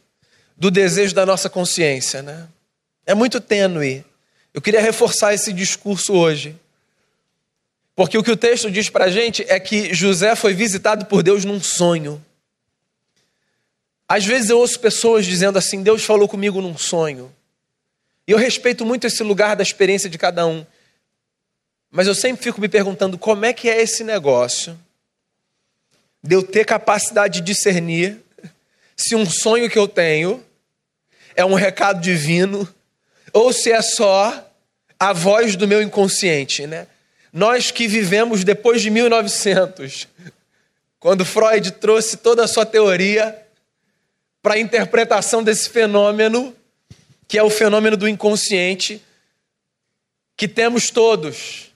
do 0.56 0.70
desejo 0.70 1.16
da 1.16 1.26
nossa 1.26 1.50
consciência, 1.50 2.22
né? 2.22 2.46
É 3.04 3.12
muito 3.12 3.40
tênue. 3.40 4.04
Eu 4.56 4.62
queria 4.62 4.80
reforçar 4.80 5.34
esse 5.34 5.52
discurso 5.52 6.14
hoje. 6.14 6.58
Porque 7.94 8.16
o 8.16 8.22
que 8.22 8.30
o 8.30 8.36
texto 8.38 8.70
diz 8.70 8.88
para 8.88 9.04
a 9.04 9.10
gente 9.10 9.44
é 9.48 9.60
que 9.60 9.92
José 9.92 10.34
foi 10.34 10.54
visitado 10.54 11.04
por 11.04 11.22
Deus 11.22 11.44
num 11.44 11.60
sonho. 11.60 12.24
Às 14.08 14.24
vezes 14.24 14.48
eu 14.48 14.58
ouço 14.58 14.80
pessoas 14.80 15.26
dizendo 15.26 15.58
assim: 15.58 15.82
Deus 15.82 16.02
falou 16.02 16.26
comigo 16.26 16.62
num 16.62 16.74
sonho. 16.74 17.30
E 18.26 18.32
eu 18.32 18.38
respeito 18.38 18.86
muito 18.86 19.06
esse 19.06 19.22
lugar 19.22 19.56
da 19.56 19.62
experiência 19.62 20.08
de 20.08 20.16
cada 20.16 20.46
um. 20.46 20.64
Mas 21.90 22.06
eu 22.06 22.14
sempre 22.14 22.42
fico 22.42 22.58
me 22.58 22.68
perguntando 22.68 23.18
como 23.18 23.44
é 23.44 23.52
que 23.52 23.68
é 23.68 23.82
esse 23.82 24.02
negócio 24.02 24.78
de 26.22 26.34
eu 26.34 26.42
ter 26.42 26.64
capacidade 26.64 27.40
de 27.40 27.52
discernir 27.52 28.22
se 28.96 29.14
um 29.14 29.28
sonho 29.28 29.68
que 29.68 29.78
eu 29.78 29.86
tenho 29.86 30.42
é 31.34 31.44
um 31.44 31.52
recado 31.52 32.00
divino 32.00 32.66
ou 33.34 33.52
se 33.52 33.70
é 33.70 33.82
só 33.82 34.45
a 34.98 35.12
voz 35.12 35.56
do 35.56 35.68
meu 35.68 35.82
inconsciente, 35.82 36.66
né? 36.66 36.86
Nós 37.32 37.70
que 37.70 37.86
vivemos 37.86 38.44
depois 38.44 38.80
de 38.80 38.88
1900, 38.88 40.08
quando 40.98 41.24
Freud 41.24 41.70
trouxe 41.72 42.16
toda 42.16 42.44
a 42.44 42.48
sua 42.48 42.64
teoria 42.64 43.36
para 44.40 44.54
a 44.54 44.58
interpretação 44.58 45.42
desse 45.42 45.68
fenômeno, 45.68 46.54
que 47.28 47.36
é 47.36 47.42
o 47.42 47.50
fenômeno 47.50 47.96
do 47.96 48.08
inconsciente, 48.08 49.02
que 50.36 50.48
temos 50.48 50.90
todos. 50.90 51.72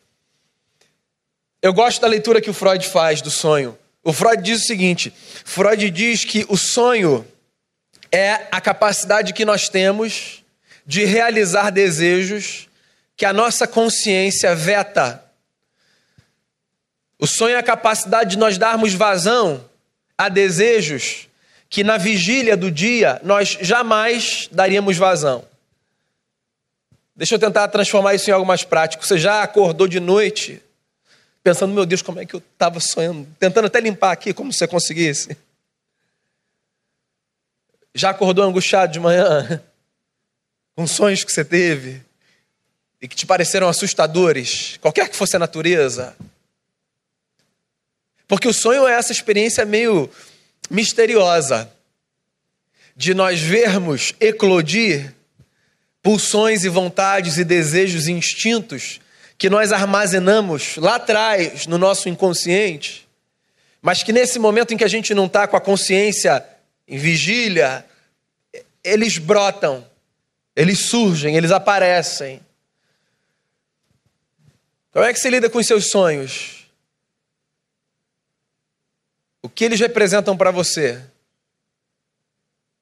Eu 1.61 1.75
gosto 1.75 2.01
da 2.01 2.07
leitura 2.07 2.41
que 2.41 2.49
o 2.49 2.55
Freud 2.55 2.87
faz 2.89 3.21
do 3.21 3.31
sonho. 3.31 3.77
O 4.03 4.13
Freud 4.13 4.43
diz 4.43 4.63
o 4.63 4.67
seguinte: 4.67 5.13
Freud 5.45 5.91
diz 5.91 6.25
que 6.25 6.47
o 6.49 6.57
sonho 6.57 7.27
é 8.11 8.47
a 8.51 8.61
capacidade 8.61 9.35
que 9.35 9.45
nós 9.45 9.69
temos 9.69 10.43
de 10.87 11.05
realizar 11.05 11.71
desejos 11.71 12.70
que 13.21 13.27
a 13.27 13.35
nossa 13.35 13.67
consciência 13.67 14.55
veta. 14.55 15.23
O 17.19 17.27
sonho 17.27 17.55
é 17.55 17.59
a 17.59 17.63
capacidade 17.63 18.31
de 18.31 18.39
nós 18.39 18.57
darmos 18.57 18.95
vazão 18.95 19.63
a 20.17 20.31
desejos 20.31 21.29
que 21.69 21.85
na 21.85 21.99
vigília 21.99 22.57
do 22.57 22.71
dia 22.71 23.21
nós 23.23 23.59
jamais 23.61 24.49
daríamos 24.51 24.97
vazão. 24.97 25.45
Deixa 27.15 27.35
eu 27.35 27.39
tentar 27.39 27.69
transformar 27.69 28.15
isso 28.15 28.31
em 28.31 28.33
algo 28.33 28.47
mais 28.47 28.65
prático. 28.65 29.07
Você 29.07 29.19
já 29.19 29.43
acordou 29.43 29.87
de 29.87 30.01
noite 30.01 30.63
pensando, 31.45 31.75
meu 31.75 31.85
Deus, 31.85 32.01
como 32.01 32.21
é 32.21 32.25
que 32.25 32.35
eu 32.35 32.43
estava 32.55 32.81
sonhando, 32.81 33.29
tentando 33.39 33.67
até 33.67 33.81
limpar 33.81 34.13
aqui, 34.13 34.33
como 34.33 34.51
você 34.51 34.67
conseguisse. 34.67 35.37
Já 37.95 38.09
acordou 38.09 38.47
angustiado 38.47 38.91
de 38.91 38.99
manhã? 38.99 39.63
Com 40.75 40.87
sonhos 40.87 41.23
que 41.23 41.31
você 41.31 41.45
teve 41.45 42.09
e 43.01 43.09
que 43.09 43.17
te 43.17 43.27
pareceram 43.27 43.69
assustadores, 43.69 44.77
qualquer 44.81 45.09
que 45.09 45.17
fosse 45.17 45.37
a 45.37 45.39
natureza? 45.39 46.17
Porque 48.29 48.47
o 48.47 48.55
sonho 48.55 48.87
é 48.87 48.93
essa 48.93 49.13
experiência 49.13 49.65
meio 49.65 50.11
misteriosa 50.71 51.71
de 52.95 53.15
nós 53.15 53.41
vermos 53.41 54.13
eclodir 54.21 55.15
pulsões 56.03 56.65
e 56.65 56.69
vontades 56.69 57.39
e 57.39 57.45
desejos 57.45 58.07
e 58.07 58.13
instintos 58.13 59.01
que 59.39 59.49
nós 59.49 59.73
armazenamos 59.73 60.77
lá 60.77 60.97
atrás 60.97 61.67
no 61.67 61.79
nosso 61.79 62.09
inconsciente, 62.09 63.09
mas 63.81 64.03
que 64.03 64.13
nesse 64.13 64.39
momento 64.39 64.75
em 64.75 64.77
que 64.77 64.85
a 64.85 64.89
gente 64.89 65.15
não 65.15 65.25
está 65.27 65.49
com 65.49 65.57
a 65.57 65.61
consciência 65.61 66.45
em 66.87 66.99
vigília, 66.99 67.85
eles 68.85 69.17
brotam, 69.17 69.87
eles 70.55 70.81
surgem, 70.81 71.37
eles 71.37 71.51
aparecem. 71.51 72.41
Como 74.93 75.05
é 75.05 75.13
que 75.13 75.21
você 75.21 75.31
lida 75.31 75.49
com 75.49 75.59
os 75.59 75.67
seus 75.67 75.91
sonhos? 75.91 76.67
O 79.43 79.49
que 79.49 79.65
eles 79.65 79.81
representam 79.81 80.37
para 80.37 80.51
você? 80.51 81.01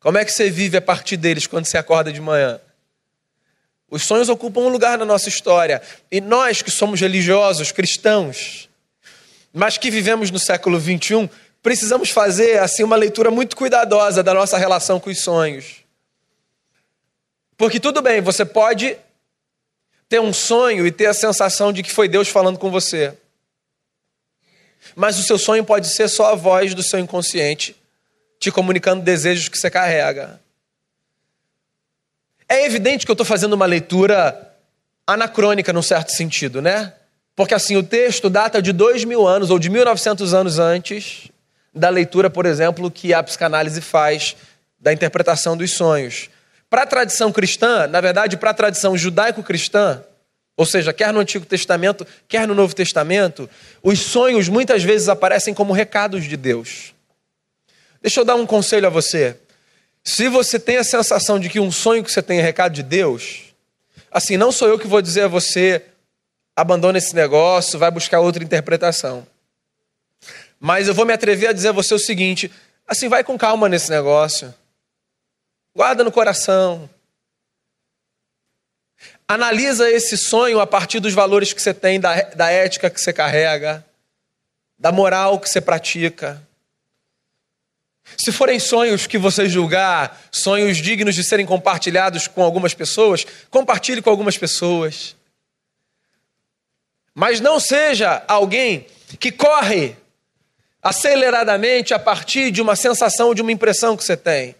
Como 0.00 0.16
é 0.16 0.24
que 0.24 0.32
você 0.32 0.48
vive 0.48 0.76
a 0.76 0.82
partir 0.82 1.16
deles 1.16 1.46
quando 1.46 1.66
você 1.66 1.76
acorda 1.76 2.12
de 2.12 2.20
manhã? 2.20 2.60
Os 3.90 4.04
sonhos 4.04 4.28
ocupam 4.28 4.60
um 4.60 4.68
lugar 4.68 4.98
na 4.98 5.04
nossa 5.04 5.28
história. 5.28 5.82
E 6.10 6.20
nós 6.20 6.62
que 6.62 6.70
somos 6.70 7.00
religiosos, 7.00 7.72
cristãos, 7.72 8.68
mas 9.52 9.78
que 9.78 9.90
vivemos 9.90 10.30
no 10.30 10.38
século 10.38 10.78
21, 10.78 11.28
precisamos 11.62 12.10
fazer 12.10 12.58
assim 12.58 12.82
uma 12.84 12.96
leitura 12.96 13.30
muito 13.30 13.56
cuidadosa 13.56 14.22
da 14.22 14.32
nossa 14.32 14.56
relação 14.56 15.00
com 15.00 15.10
os 15.10 15.20
sonhos. 15.20 15.84
Porque 17.56 17.80
tudo 17.80 18.00
bem, 18.00 18.20
você 18.20 18.44
pode 18.44 18.96
ter 20.08 20.20
um 20.20 20.32
sonho 20.32 20.86
e 20.86 20.92
ter 20.92 21.06
a 21.06 21.14
sensação 21.14 21.72
de 21.72 21.82
que 21.82 21.92
foi 21.92 22.08
Deus 22.08 22.28
falando 22.28 22.58
com 22.58 22.70
você. 22.70 23.14
Mas 24.96 25.18
o 25.18 25.22
seu 25.22 25.38
sonho 25.38 25.64
pode 25.64 25.88
ser 25.88 26.08
só 26.08 26.32
a 26.32 26.34
voz 26.34 26.74
do 26.74 26.82
seu 26.82 26.98
inconsciente 26.98 27.76
te 28.40 28.50
comunicando 28.50 29.02
desejos 29.02 29.48
que 29.48 29.58
você 29.58 29.70
carrega. 29.70 30.40
É 32.48 32.64
evidente 32.64 33.04
que 33.04 33.10
eu 33.10 33.14
estou 33.14 33.26
fazendo 33.26 33.52
uma 33.52 33.66
leitura 33.66 34.54
anacrônica, 35.06 35.72
num 35.72 35.82
certo 35.82 36.12
sentido, 36.12 36.62
né? 36.62 36.94
Porque 37.34 37.54
assim, 37.54 37.76
o 37.76 37.82
texto 37.82 38.30
data 38.30 38.62
de 38.62 38.72
dois 38.72 39.04
mil 39.04 39.26
anos 39.26 39.50
ou 39.50 39.58
de 39.58 39.68
1900 39.68 40.32
anos 40.32 40.58
antes 40.58 41.28
da 41.74 41.88
leitura, 41.88 42.30
por 42.30 42.46
exemplo, 42.46 42.90
que 42.90 43.12
a 43.12 43.22
psicanálise 43.22 43.80
faz 43.80 44.36
da 44.78 44.92
interpretação 44.92 45.56
dos 45.56 45.72
sonhos. 45.72 46.30
Para 46.70 46.82
a 46.82 46.86
tradição 46.86 47.32
cristã, 47.32 47.86
na 47.86 48.00
verdade, 48.00 48.36
para 48.36 48.50
a 48.50 48.54
tradição 48.54 48.96
judaico-cristã, 48.96 50.02
ou 50.56 50.66
seja, 50.66 50.92
quer 50.92 51.12
no 51.12 51.20
Antigo 51.20 51.46
Testamento, 51.46 52.06
quer 52.26 52.46
no 52.46 52.54
Novo 52.54 52.74
Testamento, 52.74 53.48
os 53.82 54.00
sonhos 54.00 54.48
muitas 54.48 54.82
vezes 54.82 55.08
aparecem 55.08 55.54
como 55.54 55.72
recados 55.72 56.24
de 56.24 56.36
Deus. 56.36 56.92
Deixa 58.02 58.20
eu 58.20 58.24
dar 58.24 58.34
um 58.34 58.46
conselho 58.46 58.86
a 58.86 58.90
você. 58.90 59.36
Se 60.04 60.28
você 60.28 60.58
tem 60.58 60.76
a 60.76 60.84
sensação 60.84 61.38
de 61.38 61.48
que 61.48 61.60
um 61.60 61.70
sonho 61.70 62.02
que 62.02 62.10
você 62.10 62.22
tem 62.22 62.38
é 62.38 62.42
recado 62.42 62.72
de 62.72 62.82
Deus, 62.82 63.54
assim, 64.10 64.36
não 64.36 64.50
sou 64.50 64.68
eu 64.68 64.78
que 64.78 64.86
vou 64.86 65.00
dizer 65.00 65.22
a 65.22 65.28
você, 65.28 65.82
abandone 66.56 66.98
esse 66.98 67.14
negócio, 67.14 67.78
vai 67.78 67.90
buscar 67.90 68.20
outra 68.20 68.42
interpretação. 68.42 69.26
Mas 70.58 70.88
eu 70.88 70.94
vou 70.94 71.06
me 71.06 71.12
atrever 71.12 71.50
a 71.50 71.52
dizer 71.52 71.68
a 71.68 71.72
você 71.72 71.94
o 71.94 71.98
seguinte: 71.98 72.50
assim, 72.86 73.08
vai 73.08 73.22
com 73.22 73.38
calma 73.38 73.68
nesse 73.68 73.90
negócio. 73.90 74.52
Guarda 75.78 76.02
no 76.02 76.10
coração. 76.10 76.90
Analisa 79.28 79.88
esse 79.88 80.18
sonho 80.18 80.58
a 80.58 80.66
partir 80.66 80.98
dos 80.98 81.14
valores 81.14 81.52
que 81.52 81.62
você 81.62 81.72
tem, 81.72 82.00
da, 82.00 82.20
da 82.20 82.50
ética 82.50 82.90
que 82.90 83.00
você 83.00 83.12
carrega, 83.12 83.86
da 84.76 84.90
moral 84.90 85.38
que 85.38 85.48
você 85.48 85.60
pratica. 85.60 86.42
Se 88.16 88.32
forem 88.32 88.58
sonhos 88.58 89.06
que 89.06 89.16
você 89.16 89.48
julgar, 89.48 90.20
sonhos 90.32 90.78
dignos 90.78 91.14
de 91.14 91.22
serem 91.22 91.46
compartilhados 91.46 92.26
com 92.26 92.42
algumas 92.42 92.74
pessoas, 92.74 93.24
compartilhe 93.48 94.02
com 94.02 94.10
algumas 94.10 94.36
pessoas. 94.36 95.14
Mas 97.14 97.38
não 97.38 97.60
seja 97.60 98.24
alguém 98.26 98.84
que 99.20 99.30
corre 99.30 99.96
aceleradamente 100.82 101.94
a 101.94 102.00
partir 102.00 102.50
de 102.50 102.60
uma 102.60 102.74
sensação, 102.74 103.32
de 103.32 103.42
uma 103.42 103.52
impressão 103.52 103.96
que 103.96 104.02
você 104.02 104.16
tem. 104.16 104.56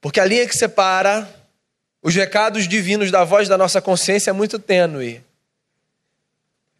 Porque 0.00 0.20
a 0.20 0.24
linha 0.24 0.46
que 0.46 0.56
separa 0.56 1.28
os 2.02 2.14
recados 2.14 2.68
divinos 2.68 3.10
da 3.10 3.24
voz 3.24 3.48
da 3.48 3.58
nossa 3.58 3.80
consciência 3.80 4.30
é 4.30 4.32
muito 4.32 4.58
tênue. 4.58 5.22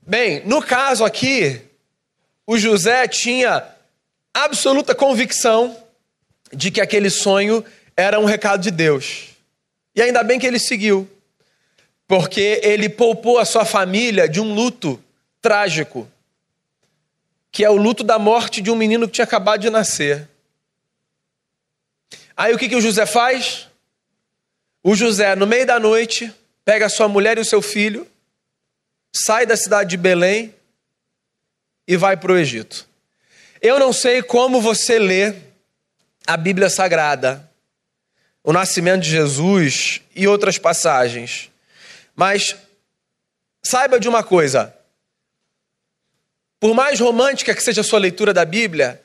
Bem, 0.00 0.42
no 0.46 0.62
caso 0.62 1.04
aqui, 1.04 1.60
o 2.46 2.56
José 2.56 3.06
tinha 3.08 3.64
absoluta 4.32 4.94
convicção 4.94 5.76
de 6.52 6.70
que 6.70 6.80
aquele 6.80 7.10
sonho 7.10 7.64
era 7.96 8.18
um 8.18 8.24
recado 8.24 8.62
de 8.62 8.70
Deus. 8.70 9.28
E 9.94 10.00
ainda 10.00 10.22
bem 10.22 10.38
que 10.38 10.46
ele 10.46 10.58
seguiu, 10.58 11.10
porque 12.06 12.60
ele 12.62 12.88
poupou 12.88 13.38
a 13.38 13.44
sua 13.44 13.64
família 13.64 14.28
de 14.28 14.40
um 14.40 14.54
luto 14.54 15.02
trágico, 15.42 16.08
que 17.50 17.64
é 17.64 17.68
o 17.68 17.76
luto 17.76 18.04
da 18.04 18.18
morte 18.18 18.60
de 18.60 18.70
um 18.70 18.76
menino 18.76 19.06
que 19.06 19.14
tinha 19.14 19.24
acabado 19.24 19.60
de 19.60 19.68
nascer. 19.68 20.28
Aí 22.38 22.54
o 22.54 22.58
que, 22.58 22.68
que 22.68 22.76
o 22.76 22.80
José 22.80 23.04
faz? 23.04 23.66
O 24.80 24.94
José, 24.94 25.34
no 25.34 25.44
meio 25.44 25.66
da 25.66 25.80
noite, 25.80 26.32
pega 26.64 26.86
a 26.86 26.88
sua 26.88 27.08
mulher 27.08 27.36
e 27.36 27.40
o 27.40 27.44
seu 27.44 27.60
filho, 27.60 28.08
sai 29.12 29.44
da 29.44 29.56
cidade 29.56 29.90
de 29.90 29.96
Belém 29.96 30.54
e 31.84 31.96
vai 31.96 32.16
para 32.16 32.30
o 32.30 32.38
Egito. 32.38 32.88
Eu 33.60 33.80
não 33.80 33.92
sei 33.92 34.22
como 34.22 34.60
você 34.60 35.00
lê 35.00 35.34
a 36.28 36.36
Bíblia 36.36 36.70
Sagrada, 36.70 37.50
o 38.44 38.52
nascimento 38.52 39.02
de 39.02 39.10
Jesus 39.10 40.00
e 40.14 40.28
outras 40.28 40.58
passagens, 40.58 41.50
mas 42.14 42.54
saiba 43.64 43.98
de 43.98 44.08
uma 44.08 44.22
coisa: 44.22 44.72
por 46.60 46.72
mais 46.72 47.00
romântica 47.00 47.52
que 47.52 47.64
seja 47.64 47.80
a 47.80 47.84
sua 47.84 47.98
leitura 47.98 48.32
da 48.32 48.44
Bíblia, 48.44 49.02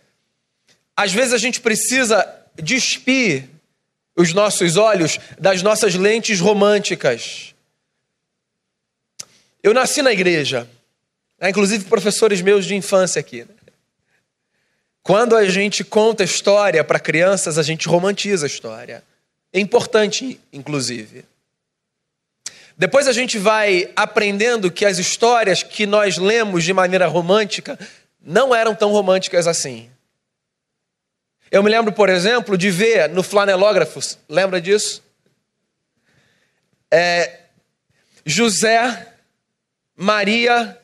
às 0.95 1.11
vezes 1.11 1.33
a 1.33 1.39
gente 1.39 1.59
precisa 1.59 2.42
despir 2.55 3.50
os 4.15 4.33
nossos 4.33 4.77
olhos 4.77 5.19
das 5.39 5.62
nossas 5.62 5.95
lentes 5.95 6.39
românticas. 6.39 7.53
Eu 9.61 9.74
nasci 9.74 10.01
na 10.01 10.11
igreja, 10.11 10.68
né? 11.39 11.50
inclusive 11.50 11.85
professores 11.85 12.42
meus 12.42 12.66
de 12.66 12.75
infância 12.75 13.20
aqui. 13.20 13.42
Né? 13.42 13.55
Quando 15.01 15.35
a 15.35 15.46
gente 15.46 15.83
conta 15.83 16.24
história 16.24 16.83
para 16.83 17.00
crianças, 17.00 17.57
a 17.57 17.63
gente 17.63 17.87
romantiza 17.87 18.46
a 18.46 18.48
história. 18.48 19.03
É 19.51 19.59
importante, 19.59 20.39
inclusive. 20.51 21.25
Depois 22.77 23.07
a 23.07 23.13
gente 23.13 23.37
vai 23.37 23.92
aprendendo 23.96 24.72
que 24.72 24.85
as 24.85 24.98
histórias 24.98 25.61
que 25.61 25.85
nós 25.85 26.18
lemos 26.18 26.63
de 26.63 26.74
maneira 26.74 27.07
romântica 27.07 27.77
não 28.22 28.53
eram 28.55 28.74
tão 28.74 28.92
românticas 28.92 29.48
assim. 29.48 29.89
Eu 31.53 31.61
me 31.61 31.70
lembro, 31.70 31.94
por 31.94 32.09
exemplo, 32.09 32.57
de 32.57 32.72
ver 32.72 33.07
no 33.09 33.22
Flanelógrafo, 33.22 34.00
lembra 34.27 34.59
disso? 34.59 35.03
É, 36.89 37.42
José, 38.25 39.13
Maria 39.96 40.75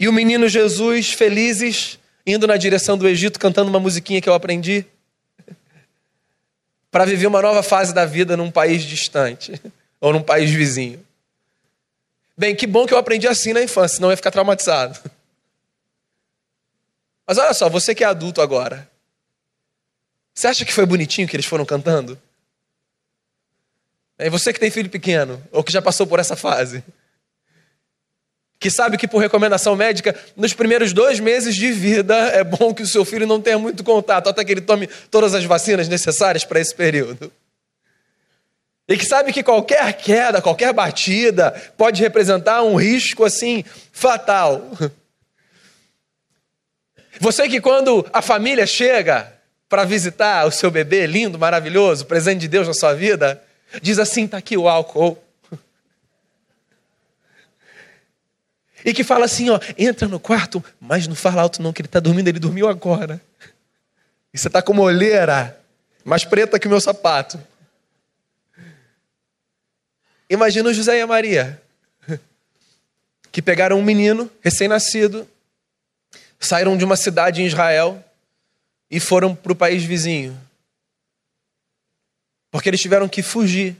e 0.00 0.08
o 0.08 0.12
menino 0.12 0.48
Jesus 0.48 1.12
felizes 1.12 1.98
indo 2.26 2.46
na 2.46 2.56
direção 2.56 2.96
do 2.96 3.06
Egito 3.06 3.38
cantando 3.38 3.68
uma 3.68 3.78
musiquinha 3.78 4.22
que 4.22 4.28
eu 4.28 4.32
aprendi 4.32 4.86
para 6.90 7.04
viver 7.04 7.26
uma 7.26 7.42
nova 7.42 7.62
fase 7.62 7.92
da 7.92 8.06
vida 8.06 8.38
num 8.38 8.50
país 8.50 8.84
distante 8.84 9.60
ou 10.00 10.14
num 10.14 10.22
país 10.22 10.50
vizinho. 10.50 11.06
Bem, 12.38 12.56
que 12.56 12.66
bom 12.66 12.86
que 12.86 12.94
eu 12.94 12.98
aprendi 12.98 13.28
assim 13.28 13.52
na 13.52 13.62
infância, 13.62 13.96
senão 13.96 14.08
eu 14.08 14.12
ia 14.12 14.16
ficar 14.16 14.30
traumatizado. 14.30 14.98
Mas 17.28 17.36
olha 17.36 17.52
só, 17.52 17.68
você 17.68 17.94
que 17.94 18.02
é 18.02 18.06
adulto 18.06 18.40
agora, 18.40 18.93
você 20.34 20.48
acha 20.48 20.64
que 20.64 20.72
foi 20.72 20.84
bonitinho 20.84 21.28
que 21.28 21.36
eles 21.36 21.46
foram 21.46 21.64
cantando? 21.64 22.20
É 24.18 24.28
você 24.28 24.52
que 24.52 24.60
tem 24.60 24.70
filho 24.70 24.90
pequeno, 24.90 25.42
ou 25.50 25.62
que 25.62 25.72
já 25.72 25.80
passou 25.80 26.06
por 26.06 26.18
essa 26.18 26.36
fase 26.36 26.82
que 28.64 28.70
sabe 28.70 28.96
que 28.96 29.06
por 29.06 29.18
recomendação 29.18 29.76
médica, 29.76 30.16
nos 30.34 30.54
primeiros 30.54 30.94
dois 30.94 31.20
meses 31.20 31.54
de 31.54 31.70
vida, 31.70 32.14
é 32.28 32.42
bom 32.42 32.72
que 32.72 32.82
o 32.82 32.86
seu 32.86 33.04
filho 33.04 33.26
não 33.26 33.38
tenha 33.38 33.58
muito 33.58 33.84
contato, 33.84 34.30
até 34.30 34.42
que 34.42 34.50
ele 34.50 34.62
tome 34.62 34.86
todas 35.10 35.34
as 35.34 35.44
vacinas 35.44 35.86
necessárias 35.86 36.46
para 36.46 36.58
esse 36.58 36.74
período. 36.74 37.30
E 38.88 38.96
que 38.96 39.04
sabe 39.04 39.34
que 39.34 39.42
qualquer 39.42 39.92
queda, 39.92 40.40
qualquer 40.40 40.72
batida, 40.72 41.50
pode 41.76 42.00
representar 42.00 42.62
um 42.62 42.74
risco 42.74 43.22
assim 43.22 43.62
fatal. 43.92 44.70
Você 47.20 47.50
que 47.50 47.60
quando 47.60 48.06
a 48.14 48.22
família 48.22 48.66
chega 48.66 49.30
para 49.68 49.84
visitar 49.84 50.46
o 50.46 50.50
seu 50.50 50.70
bebê 50.70 51.06
lindo, 51.06 51.38
maravilhoso, 51.38 52.06
presente 52.06 52.40
de 52.40 52.48
Deus 52.48 52.66
na 52.68 52.74
sua 52.74 52.94
vida, 52.94 53.42
diz 53.82 53.98
assim: 53.98 54.24
está 54.24 54.38
aqui 54.38 54.56
o 54.56 54.68
álcool. 54.68 55.22
E 58.84 58.92
que 58.92 59.02
fala 59.02 59.24
assim, 59.24 59.48
ó, 59.48 59.58
entra 59.78 60.06
no 60.06 60.20
quarto, 60.20 60.62
mas 60.78 61.08
não 61.08 61.14
fala 61.14 61.40
alto 61.40 61.62
não, 61.62 61.72
que 61.72 61.80
ele 61.80 61.88
está 61.88 62.00
dormindo, 62.00 62.28
ele 62.28 62.38
dormiu 62.38 62.68
agora. 62.68 63.18
E 64.32 64.36
você 64.36 64.48
está 64.48 64.60
com 64.60 64.74
uma 64.74 64.82
olheira 64.82 65.58
mais 66.04 66.24
preta 66.24 66.58
que 66.58 66.66
o 66.66 66.70
meu 66.70 66.80
sapato. 66.80 67.40
Imagina 70.28 70.68
o 70.68 70.74
José 70.74 70.98
e 70.98 71.00
a 71.00 71.06
Maria, 71.06 71.62
que 73.32 73.40
pegaram 73.40 73.78
um 73.78 73.82
menino 73.82 74.30
recém-nascido, 74.42 75.26
saíram 76.38 76.76
de 76.76 76.84
uma 76.84 76.96
cidade 76.96 77.40
em 77.40 77.46
Israel 77.46 78.04
e 78.94 79.00
foram 79.00 79.34
para 79.34 79.50
o 79.50 79.56
país 79.56 79.82
vizinho. 79.82 80.40
Porque 82.48 82.68
eles 82.68 82.80
tiveram 82.80 83.08
que 83.08 83.24
fugir 83.24 83.76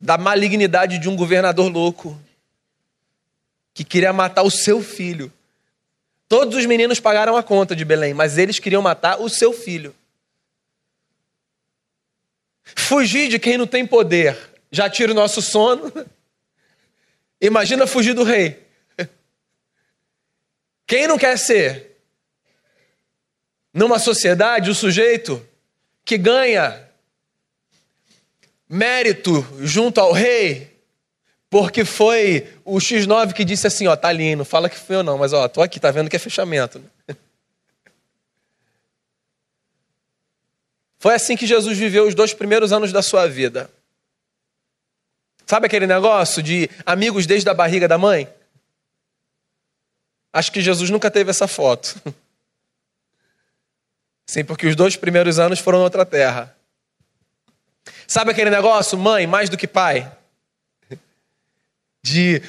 da 0.00 0.16
malignidade 0.16 0.96
de 1.00 1.08
um 1.08 1.16
governador 1.16 1.68
louco 1.68 2.16
que 3.74 3.82
queria 3.82 4.12
matar 4.12 4.44
o 4.44 4.50
seu 4.50 4.80
filho. 4.80 5.32
Todos 6.28 6.56
os 6.56 6.64
meninos 6.66 7.00
pagaram 7.00 7.36
a 7.36 7.42
conta 7.42 7.74
de 7.74 7.84
Belém, 7.84 8.14
mas 8.14 8.38
eles 8.38 8.60
queriam 8.60 8.80
matar 8.80 9.20
o 9.20 9.28
seu 9.28 9.52
filho. 9.52 9.92
Fugir 12.76 13.28
de 13.28 13.40
quem 13.40 13.58
não 13.58 13.66
tem 13.66 13.84
poder 13.84 14.38
já 14.70 14.88
tira 14.88 15.10
o 15.10 15.16
nosso 15.16 15.42
sono. 15.42 15.92
Imagina 17.40 17.88
fugir 17.88 18.14
do 18.14 18.22
rei. 18.22 18.64
Quem 20.86 21.08
não 21.08 21.18
quer 21.18 21.36
ser, 21.36 21.91
numa 23.72 23.98
sociedade, 23.98 24.70
o 24.70 24.74
sujeito 24.74 25.44
que 26.04 26.18
ganha 26.18 26.88
mérito 28.68 29.46
junto 29.60 30.00
ao 30.00 30.12
rei, 30.12 30.72
porque 31.48 31.84
foi 31.84 32.48
o 32.64 32.76
X9 32.76 33.32
que 33.32 33.44
disse 33.44 33.66
assim, 33.66 33.86
ó, 33.86 33.94
tá 33.94 34.08
ali, 34.08 34.34
não 34.34 34.44
fala 34.44 34.68
que 34.68 34.78
foi 34.78 34.96
eu 34.96 35.02
não, 35.02 35.18
mas 35.18 35.32
ó, 35.32 35.46
tô 35.48 35.60
aqui, 35.60 35.78
tá 35.78 35.90
vendo 35.90 36.08
que 36.08 36.16
é 36.16 36.18
fechamento. 36.18 36.82
Foi 40.98 41.14
assim 41.14 41.36
que 41.36 41.46
Jesus 41.46 41.76
viveu 41.76 42.06
os 42.06 42.14
dois 42.14 42.32
primeiros 42.32 42.72
anos 42.72 42.92
da 42.92 43.02
sua 43.02 43.26
vida. 43.26 43.70
Sabe 45.44 45.66
aquele 45.66 45.86
negócio 45.86 46.42
de 46.42 46.70
amigos 46.86 47.26
desde 47.26 47.50
a 47.50 47.54
barriga 47.54 47.88
da 47.88 47.98
mãe? 47.98 48.32
Acho 50.32 50.50
que 50.50 50.62
Jesus 50.62 50.88
nunca 50.88 51.10
teve 51.10 51.30
essa 51.30 51.46
foto. 51.46 52.00
Sim, 54.32 54.46
porque 54.46 54.66
os 54.66 54.74
dois 54.74 54.96
primeiros 54.96 55.38
anos 55.38 55.58
foram 55.58 55.82
outra 55.82 56.06
terra. 56.06 56.56
Sabe 58.06 58.30
aquele 58.30 58.48
negócio, 58.48 58.96
mãe, 58.96 59.26
mais 59.26 59.50
do 59.50 59.58
que 59.58 59.66
pai? 59.66 60.10
De 62.02 62.40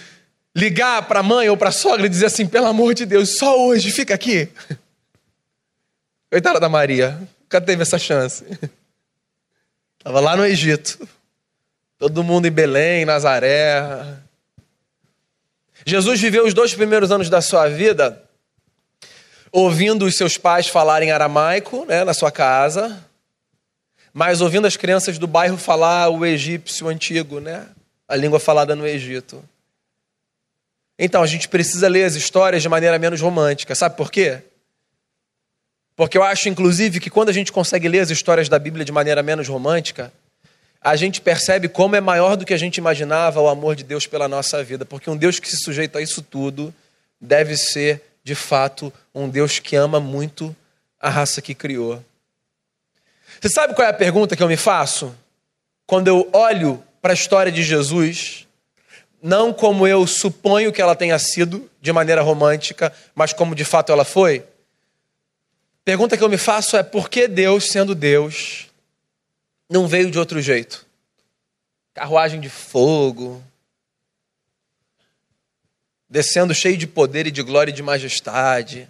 ligar 0.56 1.06
para 1.10 1.20
a 1.20 1.24
mãe 1.24 1.50
ou 1.50 1.58
para 1.58 1.68
a 1.68 1.74
sogra 1.74 2.06
e 2.06 2.10
dizer 2.10 2.28
assim: 2.28 2.48
pelo 2.48 2.68
amor 2.68 2.94
de 2.94 3.06
Deus, 3.06 3.38
só 3.38 3.60
hoje, 3.68 3.92
fica 3.92 4.14
aqui. 4.14 4.48
Coitada 6.32 6.58
da 6.58 6.70
Maria, 6.70 7.20
nunca 7.42 7.60
teve 7.60 7.82
essa 7.82 8.00
chance. 8.00 8.46
Estava 10.00 10.22
lá 10.22 10.38
no 10.38 10.46
Egito. 10.46 11.06
Todo 12.00 12.24
mundo 12.24 12.48
em 12.48 12.52
Belém, 12.52 13.04
Nazaré. 13.04 13.84
Jesus 15.86 16.22
viveu 16.22 16.46
os 16.48 16.54
dois 16.54 16.74
primeiros 16.74 17.12
anos 17.12 17.30
da 17.30 17.42
sua 17.42 17.68
vida 17.68 18.24
ouvindo 19.56 20.06
os 20.06 20.18
seus 20.18 20.36
pais 20.36 20.68
falarem 20.68 21.12
aramaico 21.12 21.86
né, 21.86 22.04
na 22.04 22.14
sua 22.16 22.32
casa, 22.32 23.06
mas 24.12 24.42
ouvindo 24.42 24.66
as 24.66 24.76
crianças 24.76 25.20
do 25.20 25.28
bairro 25.28 25.58
falar 25.58 26.10
o 26.10 26.26
egípcio 26.26 26.88
antigo, 26.88 27.40
né, 27.40 27.68
a 28.08 28.16
língua 28.16 28.40
falada 28.40 28.76
no 28.76 28.86
Egito. 28.86 29.44
Então, 30.98 31.22
a 31.22 31.28
gente 31.28 31.48
precisa 31.48 31.88
ler 31.88 32.04
as 32.04 32.16
histórias 32.16 32.64
de 32.64 32.70
maneira 32.70 32.98
menos 32.98 33.22
romântica. 33.22 33.76
Sabe 33.76 33.96
por 33.96 34.12
quê? 34.12 34.40
Porque 35.96 36.18
eu 36.18 36.24
acho, 36.24 36.50
inclusive, 36.50 37.00
que 37.00 37.10
quando 37.10 37.30
a 37.30 37.34
gente 37.34 37.52
consegue 37.52 37.88
ler 37.88 38.00
as 38.00 38.10
histórias 38.10 38.50
da 38.50 38.58
Bíblia 38.58 38.84
de 38.84 38.92
maneira 38.92 39.22
menos 39.22 39.48
romântica, 39.48 40.12
a 40.82 40.96
gente 40.96 41.22
percebe 41.22 41.68
como 41.68 41.96
é 41.96 42.02
maior 42.02 42.36
do 42.36 42.46
que 42.46 42.54
a 42.54 42.58
gente 42.58 42.78
imaginava 42.78 43.40
o 43.40 43.48
amor 43.48 43.76
de 43.76 43.84
Deus 43.84 44.08
pela 44.08 44.28
nossa 44.28 44.64
vida. 44.64 44.86
Porque 44.86 45.10
um 45.10 45.18
Deus 45.18 45.40
que 45.40 45.50
se 45.50 45.58
sujeita 45.58 46.00
a 46.00 46.02
isso 46.02 46.22
tudo 46.22 46.74
deve 47.20 47.56
ser 47.56 48.13
de 48.24 48.36
fato, 48.36 48.92
um 49.14 49.28
Deus 49.28 49.60
que 49.60 49.76
ama 49.76 50.00
muito 50.00 50.56
a 51.00 51.10
raça 51.10 51.42
que 51.42 51.54
criou. 51.54 52.04
Você 53.42 53.50
sabe 53.50 53.74
qual 53.74 53.86
é 53.86 53.92
a 53.92 53.94
pergunta 53.94 54.36
que 54.36 54.44
eu 54.44 54.48
me 54.48 54.56
faço? 54.56 55.14
Quando 55.86 56.08
eu 56.08 56.30
olho 56.32 56.82
para 57.02 57.12
a 57.12 57.14
história 57.14 57.52
de 57.52 57.62
Jesus, 57.62 58.48
não 59.22 59.52
como 59.52 59.86
eu 59.86 60.08
suponho 60.08 60.72
que 60.72 60.82
ela 60.82 60.96
tenha 60.96 61.20
sido, 61.20 61.70
de 61.82 61.92
maneira 61.92 62.22
romântica, 62.22 62.94
mas 63.14 63.34
como 63.34 63.54
de 63.54 63.66
fato 63.66 63.92
ela 63.92 64.06
foi? 64.06 64.46
Pergunta 65.84 66.16
que 66.16 66.24
eu 66.24 66.30
me 66.30 66.38
faço 66.38 66.78
é 66.78 66.84
por 66.84 67.10
que 67.10 67.28
Deus, 67.28 67.70
sendo 67.70 67.94
Deus, 67.94 68.68
não 69.70 69.86
veio 69.88 70.10
de 70.10 70.18
outro 70.18 70.42
jeito? 70.42 70.86
Carruagem 71.94 72.40
de 72.40 72.50
fogo, 72.50 73.44
descendo 76.14 76.54
cheio 76.54 76.78
de 76.78 76.86
poder 76.86 77.26
e 77.26 77.32
de 77.32 77.42
glória 77.42 77.72
e 77.72 77.74
de 77.74 77.82
majestade. 77.82 78.88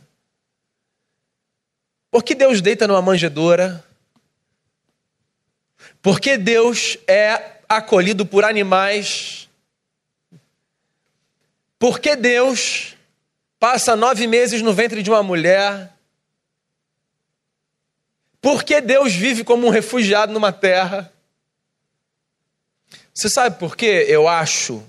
Por 2.11 2.21
que 2.21 2.35
Deus 2.35 2.59
deita 2.59 2.85
numa 2.85 3.01
manjedoura? 3.01 3.81
Por 6.01 6.19
que 6.19 6.37
Deus 6.37 6.97
é 7.07 7.61
acolhido 7.69 8.25
por 8.25 8.43
animais? 8.43 9.47
Por 11.79 12.01
que 12.01 12.13
Deus 12.17 12.97
passa 13.57 13.95
nove 13.95 14.27
meses 14.27 14.61
no 14.61 14.73
ventre 14.73 15.01
de 15.01 15.09
uma 15.09 15.23
mulher? 15.23 15.93
Por 18.41 18.65
que 18.65 18.81
Deus 18.81 19.13
vive 19.13 19.45
como 19.45 19.65
um 19.65 19.69
refugiado 19.69 20.33
numa 20.33 20.51
terra? 20.51 21.09
Você 23.13 23.29
sabe 23.29 23.57
por 23.57 23.77
que 23.77 23.85
eu 23.85 24.27
acho 24.27 24.83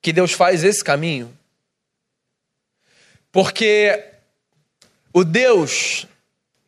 que 0.00 0.12
Deus 0.12 0.30
faz 0.30 0.62
esse 0.62 0.84
caminho? 0.84 1.41
Porque 3.32 4.04
o 5.12 5.24
Deus 5.24 6.06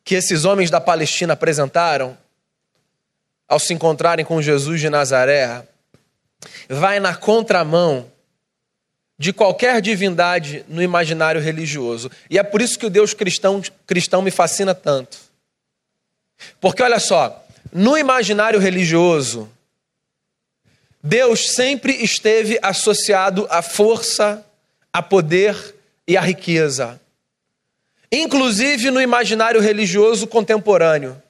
que 0.05 0.15
esses 0.15 0.45
homens 0.45 0.71
da 0.71 0.81
Palestina 0.81 1.33
apresentaram 1.33 2.17
ao 3.49 3.59
se 3.59 3.73
encontrarem 3.73 4.25
com 4.25 4.43
Jesus 4.43 4.81
de 4.81 4.91
Nazaré 4.91 5.63
vai 6.69 7.01
na 7.01 7.15
contramão 7.15 8.11
de 9.19 9.33
qualquer 9.33 9.81
divindade 9.81 10.65
no 10.69 10.83
imaginário 10.83 11.41
religioso. 11.41 12.11
E 12.29 12.39
é 12.39 12.43
por 12.43 12.61
isso 12.61 12.79
que 12.79 12.87
o 12.87 12.91
Deus 12.91 13.15
cristão, 13.15 13.63
cristão 13.87 14.21
me 14.21 14.31
fascina 14.31 14.75
tanto. 14.75 15.17
Porque 16.61 16.83
olha 16.83 16.99
só, 16.99 17.47
no 17.73 17.97
imaginário 17.97 18.59
religioso, 18.59 19.51
Deus 21.03 21.53
sempre 21.55 21.93
esteve 22.03 22.59
associado 22.61 23.47
à 23.51 23.63
força, 23.63 24.45
a 24.93 25.03
poder 25.03 25.75
e 26.07 26.17
a 26.17 26.21
riqueza. 26.21 27.01
Inclusive 28.11 28.91
no 28.91 29.01
imaginário 29.01 29.61
religioso 29.61 30.27
contemporâneo. 30.27 31.21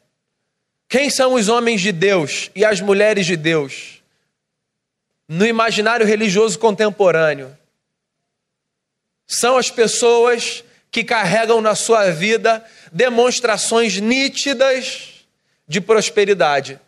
Quem 0.89 1.09
são 1.09 1.35
os 1.35 1.49
homens 1.49 1.81
de 1.81 1.93
Deus 1.93 2.51
e 2.55 2.65
as 2.65 2.81
mulheres 2.81 3.27
de 3.27 3.37
Deus? 3.37 4.03
No 5.29 5.47
imaginário 5.47 6.07
religioso 6.07 6.59
contemporâneo. 6.59 7.57
São 9.27 9.57
as 9.57 9.71
pessoas 9.71 10.63
que 10.91 11.03
carregam 11.03 11.61
na 11.61 11.75
sua 11.75 12.11
vida 12.11 12.65
demonstrações 12.93 13.99
nítidas 13.99 15.27
de 15.67 15.81
prosperidade. 15.81 16.79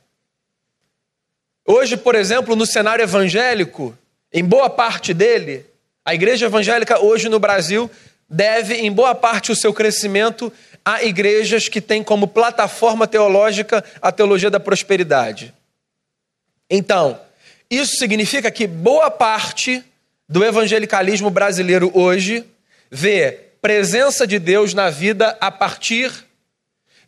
Hoje, 1.66 1.96
por 1.96 2.14
exemplo, 2.14 2.54
no 2.54 2.64
cenário 2.64 3.02
evangélico, 3.02 3.96
em 4.32 4.44
boa 4.44 4.70
parte 4.70 5.12
dele, 5.12 5.66
a 6.06 6.14
igreja 6.14 6.46
evangélica 6.46 7.00
hoje 7.00 7.28
no 7.28 7.40
Brasil 7.40 7.90
deve, 8.30 8.74
em 8.74 8.92
boa 8.92 9.12
parte, 9.12 9.50
o 9.50 9.56
seu 9.56 9.74
crescimento 9.74 10.52
a 10.84 11.02
igrejas 11.02 11.68
que 11.68 11.80
têm 11.80 12.00
como 12.04 12.28
plataforma 12.28 13.08
teológica 13.08 13.84
a 14.00 14.12
teologia 14.12 14.48
da 14.48 14.60
prosperidade. 14.60 15.52
Então, 16.70 17.20
isso 17.68 17.96
significa 17.96 18.52
que 18.52 18.68
boa 18.68 19.10
parte 19.10 19.82
do 20.28 20.44
evangelicalismo 20.44 21.28
brasileiro 21.28 21.90
hoje 21.92 22.44
vê 22.88 23.40
presença 23.60 24.28
de 24.28 24.38
Deus 24.38 24.74
na 24.74 24.90
vida 24.90 25.36
a 25.40 25.50
partir 25.50 26.12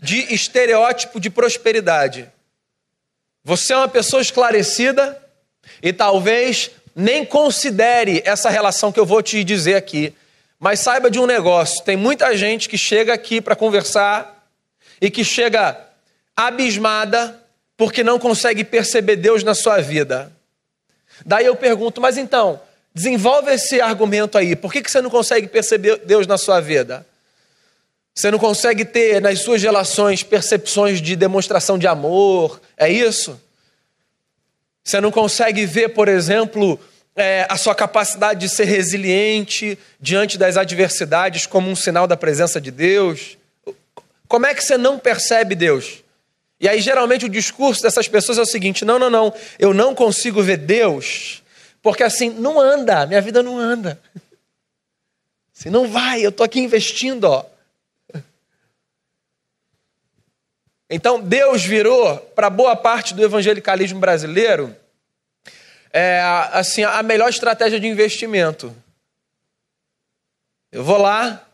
de 0.01 0.35
estereótipo 0.35 1.21
de 1.21 1.31
prosperidade. 1.31 2.29
Você 3.45 3.73
é 3.73 3.77
uma 3.77 3.89
pessoa 3.89 4.21
esclarecida 4.21 5.23
e 5.81 5.93
talvez 5.93 6.73
nem 7.01 7.25
considere 7.25 8.21
essa 8.25 8.51
relação 8.51 8.91
que 8.91 8.99
eu 8.99 9.07
vou 9.07 9.23
te 9.23 9.45
dizer 9.45 9.77
aqui. 9.77 10.13
Mas 10.59 10.81
saiba 10.81 11.09
de 11.09 11.21
um 11.21 11.27
negócio: 11.27 11.85
tem 11.85 11.97
muita 11.97 12.37
gente 12.37 12.69
que 12.69 12.77
chega 12.77 13.15
aqui 13.15 13.41
para 13.41 13.55
conversar 13.55 14.45
e 15.01 15.09
que 15.09 15.23
chega 15.23 15.79
abismada 16.37 17.41
porque 17.77 18.03
não 18.03 18.19
consegue 18.19 18.65
perceber 18.65 19.15
Deus 19.15 19.45
na 19.45 19.55
sua 19.55 19.81
vida. 19.81 20.33
Daí 21.25 21.47
eu 21.47 21.55
pergunto, 21.55 22.01
mas 22.01 22.19
então, 22.19 22.61
desenvolve 22.93 23.53
esse 23.53 23.81
argumento 23.81 24.37
aí. 24.37 24.57
Por 24.57 24.73
que, 24.73 24.83
que 24.83 24.91
você 24.91 25.01
não 25.01 25.11
consegue 25.11 25.47
perceber 25.47 25.99
Deus 25.99 26.27
na 26.27 26.37
sua 26.37 26.61
vida? 26.61 27.07
Você 28.13 28.29
não 28.33 28.41
consegue 28.41 28.85
ter 28.85 29.21
nas 29.23 29.39
suas 29.39 29.63
relações 29.63 30.25
percepções 30.25 31.01
de 31.01 31.15
demonstração 31.15 31.79
de 31.79 31.87
amor? 31.87 32.61
É 32.77 32.91
isso? 32.91 33.41
Você 34.89 35.03
não 35.03 35.11
consegue 35.11 35.67
ver, 35.67 35.91
por 35.91 36.09
exemplo, 36.09 36.81
é, 37.15 37.47
a 37.51 37.59
sua 37.59 37.75
capacidade 37.75 38.41
de 38.41 38.49
ser 38.49 38.65
resiliente 38.65 39.79
diante 40.01 40.39
das 40.39 40.57
adversidades 40.57 41.45
como 41.45 41.69
um 41.69 41.77
sinal 41.77 42.07
da 42.07 42.17
presença 42.17 42.59
de 42.59 42.71
Deus? 42.71 43.37
Como 44.27 44.47
é 44.47 44.55
que 44.55 44.65
você 44.65 44.79
não 44.79 44.99
percebe 44.99 45.55
Deus? 45.55 46.03
E 46.59 46.67
aí, 46.67 46.81
geralmente, 46.81 47.27
o 47.27 47.29
discurso 47.29 47.83
dessas 47.83 48.09
pessoas 48.09 48.39
é 48.39 48.41
o 48.41 48.47
seguinte: 48.47 48.83
não, 48.83 48.99
não, 48.99 49.11
não, 49.11 49.35
eu 49.59 49.75
não 49.75 49.95
consigo 49.95 50.43
ver 50.43 50.57
Deus, 50.57 51.43
porque 51.83 52.03
assim, 52.03 52.31
não 52.31 52.59
anda, 52.59 53.05
minha 53.05 53.21
vida 53.21 53.43
não 53.43 53.59
anda. 53.59 54.01
Assim, 55.55 55.69
não 55.69 55.87
vai, 55.87 56.25
eu 56.25 56.31
estou 56.31 56.47
aqui 56.47 56.61
investindo, 56.61 57.25
ó. 57.25 57.45
Então, 60.91 61.21
Deus 61.21 61.65
virou, 61.65 62.17
para 62.17 62.49
boa 62.49 62.75
parte 62.75 63.13
do 63.13 63.23
evangelicalismo 63.23 64.01
brasileiro, 64.01 64.75
é, 65.93 66.21
assim, 66.53 66.83
a 66.83 67.03
melhor 67.03 67.29
estratégia 67.29 67.79
de 67.79 67.87
investimento. 67.87 68.75
Eu 70.73 70.83
vou 70.83 70.99
lá, 70.99 71.47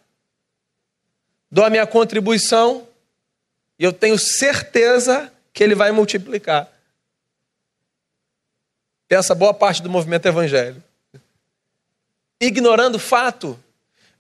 dou 1.51 1.64
a 1.64 1.70
minha 1.70 1.87
contribuição 1.87 2.87
e 3.79 3.85
eu 3.85 3.92
tenho 3.92 4.18
certeza 4.18 5.33
que 5.53 5.62
ele 5.62 5.75
vai 5.75 5.90
multiplicar. 5.90 6.68
Pensa 9.09 9.35
boa 9.35 9.55
parte 9.55 9.83
do 9.83 9.90
movimento 9.90 10.27
evangélico. 10.27 10.83
Ignorando 12.40 12.97
o 12.97 13.01
fato 13.01 13.59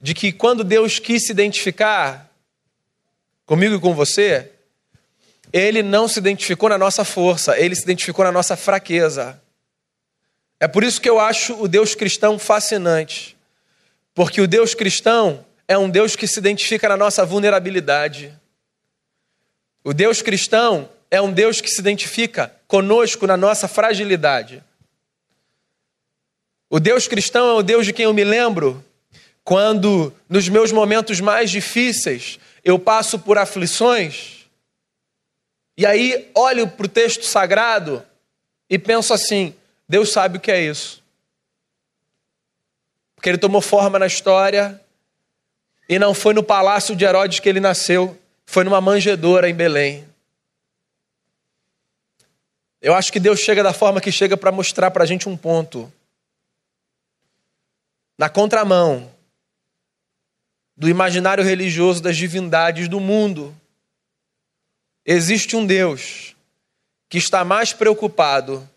de 0.00 0.14
que 0.14 0.32
quando 0.32 0.62
Deus 0.62 0.98
quis 0.98 1.26
se 1.26 1.32
identificar 1.32 2.30
comigo 3.46 3.76
e 3.76 3.80
com 3.80 3.94
você, 3.94 4.53
ele 5.56 5.84
não 5.84 6.08
se 6.08 6.18
identificou 6.18 6.68
na 6.68 6.76
nossa 6.76 7.04
força, 7.04 7.56
ele 7.56 7.76
se 7.76 7.84
identificou 7.84 8.24
na 8.24 8.32
nossa 8.32 8.56
fraqueza. 8.56 9.40
É 10.58 10.66
por 10.66 10.82
isso 10.82 11.00
que 11.00 11.08
eu 11.08 11.20
acho 11.20 11.54
o 11.62 11.68
Deus 11.68 11.94
cristão 11.94 12.40
fascinante. 12.40 13.36
Porque 14.12 14.40
o 14.40 14.48
Deus 14.48 14.74
cristão 14.74 15.46
é 15.68 15.78
um 15.78 15.88
Deus 15.88 16.16
que 16.16 16.26
se 16.26 16.40
identifica 16.40 16.88
na 16.88 16.96
nossa 16.96 17.24
vulnerabilidade. 17.24 18.36
O 19.84 19.94
Deus 19.94 20.20
cristão 20.20 20.88
é 21.08 21.22
um 21.22 21.32
Deus 21.32 21.60
que 21.60 21.70
se 21.70 21.80
identifica 21.80 22.52
conosco 22.66 23.24
na 23.24 23.36
nossa 23.36 23.68
fragilidade. 23.68 24.60
O 26.68 26.80
Deus 26.80 27.06
cristão 27.06 27.48
é 27.50 27.54
o 27.54 27.62
Deus 27.62 27.86
de 27.86 27.92
quem 27.92 28.06
eu 28.06 28.12
me 28.12 28.24
lembro 28.24 28.84
quando, 29.44 30.12
nos 30.28 30.48
meus 30.48 30.72
momentos 30.72 31.20
mais 31.20 31.48
difíceis, 31.48 32.40
eu 32.64 32.76
passo 32.76 33.20
por 33.20 33.38
aflições, 33.38 34.33
e 35.76 35.84
aí 35.84 36.30
olho 36.34 36.68
para 36.68 36.86
o 36.86 36.88
texto 36.88 37.24
sagrado 37.24 38.04
e 38.68 38.78
penso 38.78 39.12
assim: 39.12 39.54
Deus 39.88 40.10
sabe 40.10 40.38
o 40.38 40.40
que 40.40 40.50
é 40.50 40.60
isso. 40.60 41.02
Porque 43.14 43.28
ele 43.28 43.38
tomou 43.38 43.60
forma 43.60 43.98
na 43.98 44.06
história 44.06 44.80
e 45.88 45.98
não 45.98 46.14
foi 46.14 46.34
no 46.34 46.42
palácio 46.42 46.94
de 46.94 47.04
Herodes 47.04 47.40
que 47.40 47.48
ele 47.48 47.60
nasceu, 47.60 48.18
foi 48.46 48.64
numa 48.64 48.80
manjedoura 48.80 49.48
em 49.48 49.54
Belém. 49.54 50.06
Eu 52.80 52.94
acho 52.94 53.10
que 53.10 53.18
Deus 53.18 53.40
chega 53.40 53.62
da 53.62 53.72
forma 53.72 54.00
que 54.00 54.12
chega 54.12 54.36
para 54.36 54.52
mostrar 54.52 54.90
para 54.90 55.04
a 55.04 55.06
gente 55.06 55.28
um 55.28 55.36
ponto. 55.36 55.90
Na 58.18 58.28
contramão 58.28 59.10
do 60.76 60.88
imaginário 60.88 61.42
religioso 61.42 62.02
das 62.02 62.16
divindades 62.16 62.86
do 62.88 63.00
mundo, 63.00 63.54
existe 65.04 65.56
um 65.56 65.66
Deus 65.66 66.34
que 67.08 67.18
está 67.18 67.44
mais 67.44 67.72
preocupado 67.72 68.68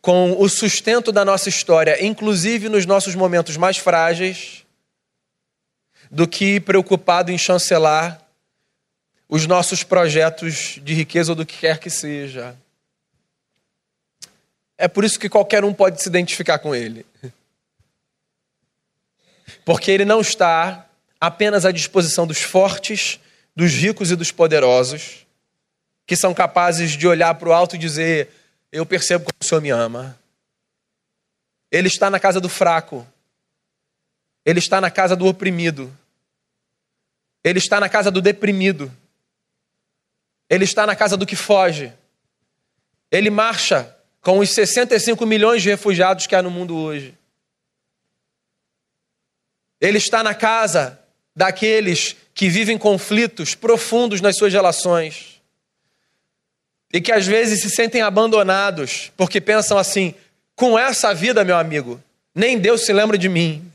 com 0.00 0.38
o 0.38 0.48
sustento 0.48 1.10
da 1.10 1.24
nossa 1.24 1.48
história, 1.48 2.04
inclusive 2.04 2.68
nos 2.68 2.84
nossos 2.84 3.14
momentos 3.14 3.56
mais 3.56 3.78
frágeis, 3.78 4.64
do 6.10 6.28
que 6.28 6.60
preocupado 6.60 7.32
em 7.32 7.38
chancelar 7.38 8.20
os 9.28 9.46
nossos 9.46 9.82
projetos 9.82 10.78
de 10.82 10.92
riqueza 10.92 11.32
ou 11.32 11.36
do 11.36 11.46
que 11.46 11.56
quer 11.56 11.78
que 11.78 11.88
seja. 11.88 12.54
É 14.76 14.86
por 14.86 15.04
isso 15.04 15.18
que 15.18 15.28
qualquer 15.28 15.64
um 15.64 15.72
pode 15.72 16.02
se 16.02 16.08
identificar 16.08 16.58
com 16.58 16.74
ele. 16.74 17.06
Porque 19.64 19.90
ele 19.90 20.04
não 20.04 20.20
está 20.20 20.86
apenas 21.20 21.64
à 21.64 21.72
disposição 21.72 22.26
dos 22.26 22.42
fortes, 22.42 23.18
dos 23.54 23.72
ricos 23.72 24.10
e 24.10 24.16
dos 24.16 24.32
poderosos, 24.32 25.26
que 26.06 26.16
são 26.16 26.34
capazes 26.34 26.92
de 26.92 27.06
olhar 27.06 27.34
para 27.34 27.48
o 27.48 27.52
alto 27.52 27.76
e 27.76 27.78
dizer: 27.78 28.30
Eu 28.72 28.84
percebo 28.84 29.24
como 29.24 29.36
o 29.40 29.44
Senhor 29.44 29.60
me 29.60 29.70
ama. 29.70 30.18
Ele 31.70 31.88
está 31.88 32.10
na 32.10 32.20
casa 32.20 32.40
do 32.40 32.48
fraco. 32.48 33.06
Ele 34.44 34.58
está 34.58 34.80
na 34.80 34.90
casa 34.90 35.16
do 35.16 35.26
oprimido. 35.26 35.92
Ele 37.42 37.58
está 37.58 37.80
na 37.80 37.88
casa 37.88 38.10
do 38.10 38.20
deprimido. 38.20 38.92
Ele 40.48 40.64
está 40.64 40.86
na 40.86 40.94
casa 40.94 41.16
do 41.16 41.26
que 41.26 41.36
foge. 41.36 41.92
Ele 43.10 43.30
marcha 43.30 43.96
com 44.20 44.38
os 44.38 44.50
65 44.50 45.24
milhões 45.26 45.62
de 45.62 45.68
refugiados 45.70 46.26
que 46.26 46.34
há 46.34 46.42
no 46.42 46.50
mundo 46.50 46.76
hoje. 46.76 47.16
Ele 49.80 49.98
está 49.98 50.22
na 50.22 50.34
casa 50.34 50.98
daqueles 51.34 52.16
que 52.34 52.48
vivem 52.48 52.78
conflitos 52.78 53.54
profundos 53.54 54.20
nas 54.20 54.36
suas 54.36 54.52
relações 54.52 55.34
e 56.94 57.00
que 57.00 57.10
às 57.10 57.26
vezes 57.26 57.60
se 57.60 57.70
sentem 57.70 58.02
abandonados 58.02 59.10
porque 59.16 59.40
pensam 59.40 59.76
assim: 59.76 60.14
com 60.54 60.78
essa 60.78 61.12
vida, 61.12 61.44
meu 61.44 61.56
amigo, 61.56 62.00
nem 62.32 62.56
Deus 62.56 62.82
se 62.86 62.92
lembra 62.92 63.18
de 63.18 63.28
mim. 63.28 63.68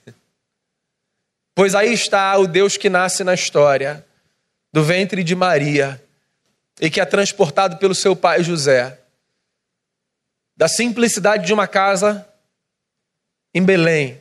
Pois 1.54 1.76
aí 1.76 1.92
está 1.92 2.38
o 2.38 2.48
Deus 2.48 2.78
que 2.78 2.90
nasce 2.90 3.22
na 3.26 3.34
história, 3.34 4.06
do 4.72 4.82
ventre 4.82 5.22
de 5.22 5.36
Maria, 5.36 6.02
e 6.80 6.90
que 6.90 7.02
é 7.02 7.06
transportado 7.06 7.76
pelo 7.76 7.94
seu 7.94 8.16
pai 8.16 8.42
José, 8.42 8.98
da 10.56 10.70
simplicidade 10.70 11.46
de 11.46 11.54
uma 11.54 11.68
casa 11.68 12.26
em 13.54 13.62
Belém, 13.62 14.18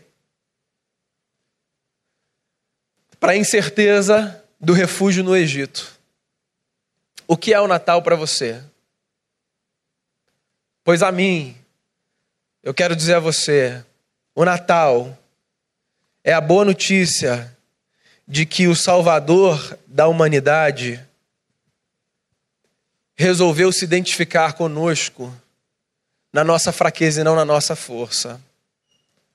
para 3.21 3.33
a 3.33 3.37
incerteza 3.37 4.45
do 4.61 4.73
refúgio 4.73 5.25
no 5.25 5.37
Egito. 5.37 5.99
O 7.27 7.37
que 7.37 7.53
é 7.53 7.61
o 7.61 7.69
Natal 7.69 8.03
para 8.03 8.17
você? 8.17 8.63
Pois 10.83 11.03
a 11.03 11.13
mim, 11.13 11.57
eu 12.63 12.73
quero 12.73 12.97
dizer 12.97 13.15
a 13.15 13.21
você, 13.21 13.85
o 14.35 14.45
Natal 14.45 15.17
é 16.25 16.33
a 16.33 16.41
boa 16.41 16.65
notícia 16.65 17.57
de 18.27 18.47
que 18.47 18.69
o 18.69 18.77
Salvador 18.77 19.79
da 19.87 20.07
humanidade 20.07 21.05
resolveu 23.17 23.73
se 23.73 23.85
identificar 23.85 24.53
conosco 24.53 25.35
na 26.33 26.45
nossa 26.45 26.71
fraqueza 26.71 27.21
e 27.21 27.25
não 27.25 27.35
na 27.35 27.45
nossa 27.45 27.75
força. 27.75 28.41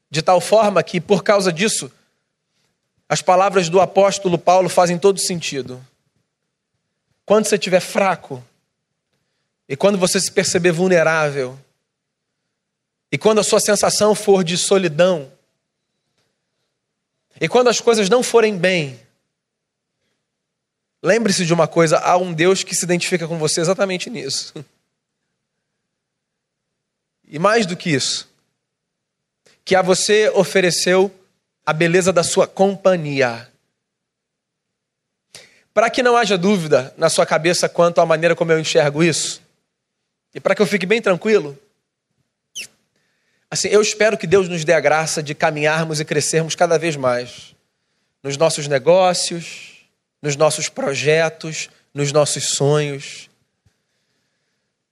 De 0.10 0.22
tal 0.22 0.40
forma 0.40 0.82
que, 0.84 1.02
por 1.02 1.24
causa 1.24 1.52
disso, 1.52 1.92
as 3.08 3.22
palavras 3.22 3.70
do 3.70 3.80
apóstolo 3.80 4.38
Paulo 4.38 4.70
fazem 4.70 4.98
todo 4.98 5.20
sentido. 5.20 5.86
Quando 7.26 7.46
você 7.46 7.56
estiver 7.56 7.80
fraco, 7.80 8.44
e 9.68 9.76
quando 9.76 9.98
você 9.98 10.20
se 10.20 10.32
perceber 10.32 10.72
vulnerável, 10.72 11.58
e 13.12 13.18
quando 13.18 13.40
a 13.40 13.44
sua 13.44 13.60
sensação 13.60 14.16
for 14.16 14.44
de 14.44 14.58
solidão, 14.58 15.32
e 17.40 17.48
quando 17.48 17.68
as 17.68 17.80
coisas 17.80 18.10
não 18.10 18.24
forem 18.24 18.58
bem, 18.58 19.00
lembre-se 21.02 21.46
de 21.46 21.54
uma 21.54 21.68
coisa: 21.68 22.00
há 22.00 22.18
um 22.18 22.34
Deus 22.34 22.64
que 22.64 22.76
se 22.76 22.86
identifica 22.86 23.28
com 23.28 23.38
você 23.38 23.62
exatamente 23.62 24.10
nisso. 24.10 24.54
E 27.26 27.40
mais 27.40 27.66
do 27.66 27.76
que 27.76 27.90
isso, 27.90 28.30
que 29.66 29.76
a 29.76 29.82
você 29.82 30.30
ofereceu 30.36 31.12
a 31.66 31.74
beleza 31.74 32.12
da 32.12 32.24
sua 32.24 32.48
companhia. 32.48 33.50
Para 35.74 35.90
que 35.90 36.04
não 36.04 36.16
haja 36.16 36.38
dúvida 36.38 36.94
na 36.98 37.10
sua 37.10 37.26
cabeça 37.26 37.68
quanto 37.68 38.00
à 38.00 38.06
maneira 38.06 38.36
como 38.36 38.52
eu 38.52 38.60
enxergo 38.60 39.04
isso, 39.04 39.42
e 40.34 40.40
para 40.40 40.56
que 40.56 40.62
eu 40.62 40.68
fique 40.68 40.86
bem 40.86 41.02
tranquilo, 41.02 41.58
Assim, 43.54 43.68
eu 43.68 43.84
espero 43.84 44.18
que 44.18 44.26
Deus 44.26 44.50
nos 44.50 44.66
dê 44.66 44.74
a 44.74 44.80
graça 44.80 45.22
de 45.22 45.36
caminharmos 45.36 46.00
e 46.00 46.06
crescermos 46.06 46.56
cada 46.56 46.80
vez 46.80 46.96
mais 46.96 47.54
nos 48.24 48.36
nossos 48.36 48.68
negócios, 48.68 49.86
nos 50.20 50.36
nossos 50.36 50.70
projetos, 50.70 51.70
nos 51.94 52.12
nossos 52.12 52.56
sonhos. 52.56 53.30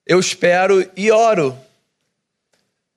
Eu 0.06 0.20
espero 0.20 0.88
e 0.96 1.10
oro 1.10 1.58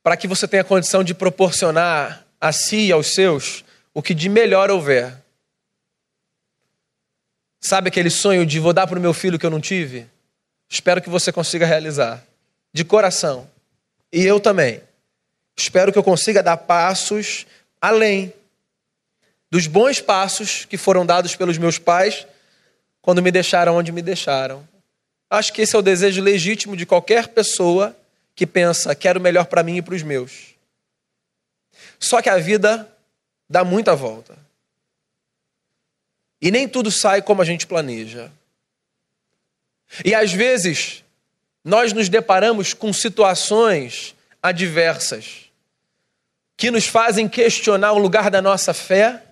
para 0.02 0.18
que 0.18 0.28
você 0.28 0.46
tenha 0.46 0.62
condição 0.62 1.02
de 1.02 1.14
proporcionar 1.14 2.26
a 2.38 2.52
si 2.52 2.88
e 2.88 2.92
aos 2.92 3.14
seus 3.14 3.63
o 3.94 4.02
que 4.02 4.12
de 4.12 4.28
melhor 4.28 4.70
houver. 4.70 5.16
Sabe 7.60 7.88
aquele 7.88 8.10
sonho 8.10 8.44
de 8.44 8.58
vou 8.58 8.72
dar 8.72 8.86
para 8.86 8.98
o 8.98 9.02
meu 9.02 9.14
filho 9.14 9.38
que 9.38 9.46
eu 9.46 9.50
não 9.50 9.60
tive? 9.60 10.06
Espero 10.68 11.00
que 11.00 11.08
você 11.08 11.32
consiga 11.32 11.64
realizar, 11.64 12.22
de 12.72 12.84
coração. 12.84 13.48
E 14.12 14.22
eu 14.22 14.40
também. 14.40 14.82
Espero 15.56 15.92
que 15.92 15.98
eu 15.98 16.02
consiga 16.02 16.42
dar 16.42 16.56
passos 16.56 17.46
além 17.80 18.34
dos 19.50 19.68
bons 19.68 20.00
passos 20.00 20.64
que 20.64 20.76
foram 20.76 21.06
dados 21.06 21.36
pelos 21.36 21.56
meus 21.56 21.78
pais 21.78 22.26
quando 23.00 23.22
me 23.22 23.30
deixaram 23.30 23.76
onde 23.76 23.92
me 23.92 24.02
deixaram. 24.02 24.66
Acho 25.30 25.52
que 25.52 25.62
esse 25.62 25.76
é 25.76 25.78
o 25.78 25.82
desejo 25.82 26.20
legítimo 26.20 26.76
de 26.76 26.84
qualquer 26.84 27.28
pessoa 27.28 27.96
que 28.34 28.46
pensa, 28.46 28.94
quero 28.94 29.20
melhor 29.20 29.46
para 29.46 29.62
mim 29.62 29.76
e 29.76 29.82
para 29.82 29.94
os 29.94 30.02
meus. 30.02 30.54
Só 32.00 32.20
que 32.20 32.28
a 32.28 32.36
vida 32.38 32.93
dá 33.48 33.64
muita 33.64 33.94
volta. 33.94 34.36
E 36.40 36.50
nem 36.50 36.68
tudo 36.68 36.90
sai 36.90 37.22
como 37.22 37.40
a 37.40 37.44
gente 37.44 37.66
planeja. 37.66 38.30
E 40.04 40.14
às 40.14 40.32
vezes, 40.32 41.04
nós 41.64 41.92
nos 41.92 42.08
deparamos 42.08 42.74
com 42.74 42.92
situações 42.92 44.14
adversas 44.42 45.50
que 46.56 46.70
nos 46.70 46.86
fazem 46.86 47.28
questionar 47.28 47.92
o 47.92 47.98
lugar 47.98 48.30
da 48.30 48.40
nossa 48.40 48.74
fé, 48.74 49.24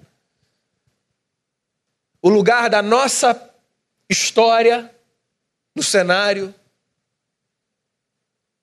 o 2.21 2.29
lugar 2.29 2.71
da 2.71 2.83
nossa 2.83 3.51
história 4.09 4.91
no 5.75 5.83
cenário, 5.83 6.55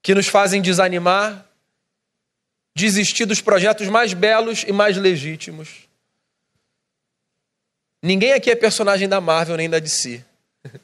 que 0.01 0.15
nos 0.15 0.27
fazem 0.27 0.61
desanimar, 0.61 1.45
desistir 2.79 3.25
dos 3.25 3.41
projetos 3.41 3.87
mais 3.87 4.13
belos 4.13 4.63
e 4.67 4.71
mais 4.71 4.95
legítimos. 4.97 5.87
Ninguém 8.01 8.31
aqui 8.33 8.49
é 8.49 8.55
personagem 8.55 9.07
da 9.07 9.19
Marvel 9.19 9.57
nem 9.57 9.69
da 9.69 9.79
DC. 9.79 10.23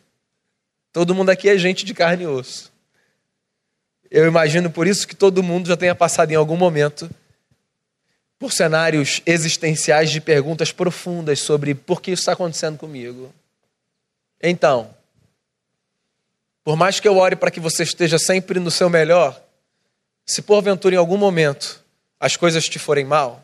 Todo 0.91 1.15
mundo 1.15 1.29
aqui 1.29 1.47
é 1.47 1.58
gente 1.58 1.86
de 1.86 1.93
carne 1.93 2.23
e 2.23 2.27
osso. 2.27 2.71
Eu 4.12 4.27
imagino 4.27 4.69
por 4.69 4.86
isso 4.86 5.08
que 5.08 5.15
todo 5.15 5.43
mundo 5.43 5.67
já 5.67 5.75
tenha 5.75 5.95
passado 5.95 6.31
em 6.31 6.36
algum 6.36 6.55
momento 6.55 7.10
por 8.38 8.53
cenários 8.53 9.21
existenciais 9.25 10.12
de 10.12 10.21
perguntas 10.21 10.71
profundas 10.71 11.39
sobre 11.39 11.73
por 11.73 12.01
que 12.01 12.12
isso 12.12 12.21
está 12.21 12.34
acontecendo 12.34 12.77
comigo. 12.77 13.34
Então, 14.41 14.95
por 16.63 16.75
mais 16.75 16.99
que 16.99 17.08
eu 17.08 17.17
ore 17.17 17.36
para 17.36 17.51
que 17.51 17.60
você 17.60 17.84
esteja 17.84 18.19
sempre 18.19 18.60
no 18.60 18.71
seu 18.71 18.89
melhor, 18.89 19.41
se 20.25 20.41
porventura 20.41 20.95
em 20.95 20.97
algum 20.97 21.17
momento 21.17 21.85
as 22.19 22.36
coisas 22.38 22.67
te 22.67 22.80
forem 22.80 23.06
mal 23.06 23.43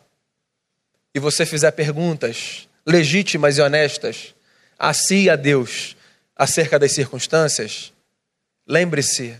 e 1.13 1.19
você 1.19 1.45
fizer 1.45 1.71
perguntas 1.71 2.67
legítimas 2.85 3.57
e 3.57 3.61
honestas 3.61 4.33
a 4.77 4.93
si 4.93 5.23
e 5.23 5.29
a 5.29 5.35
Deus 5.35 5.95
acerca 6.35 6.79
das 6.79 6.93
circunstâncias, 6.93 7.93
lembre-se, 8.65 9.39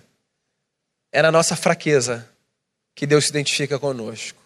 é 1.11 1.21
na 1.21 1.31
nossa 1.31 1.55
fraqueza 1.55 2.29
que 2.93 3.07
Deus 3.07 3.25
se 3.25 3.31
identifica 3.31 3.79
conosco. 3.79 4.39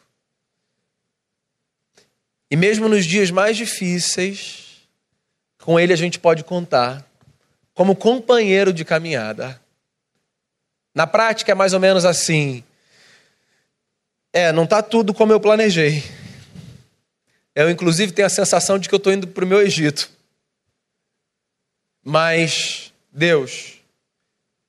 E 2.49 2.55
mesmo 2.55 2.87
nos 2.87 3.05
dias 3.05 3.31
mais 3.31 3.57
difíceis, 3.57 4.87
com 5.59 5.79
Ele 5.79 5.91
a 5.91 5.97
gente 5.97 6.19
pode 6.19 6.43
contar 6.43 7.05
como 7.73 7.95
companheiro 7.95 8.71
de 8.71 8.85
caminhada. 8.85 9.59
Na 10.93 11.05
prática 11.05 11.51
é 11.51 11.55
mais 11.55 11.73
ou 11.73 11.79
menos 11.79 12.05
assim: 12.05 12.63
é, 14.35 14.51
não 14.51 14.65
está 14.65 14.83
tudo 14.83 15.13
como 15.13 15.31
eu 15.31 15.39
planejei. 15.39 16.03
Eu, 17.55 17.69
inclusive, 17.69 18.11
tenho 18.11 18.25
a 18.25 18.29
sensação 18.29 18.77
de 18.77 18.89
que 18.89 18.93
eu 18.93 18.97
estou 18.97 19.13
indo 19.13 19.29
para 19.29 19.45
o 19.45 19.47
meu 19.47 19.61
Egito. 19.61 20.11
Mas, 22.03 22.91
Deus, 23.13 23.75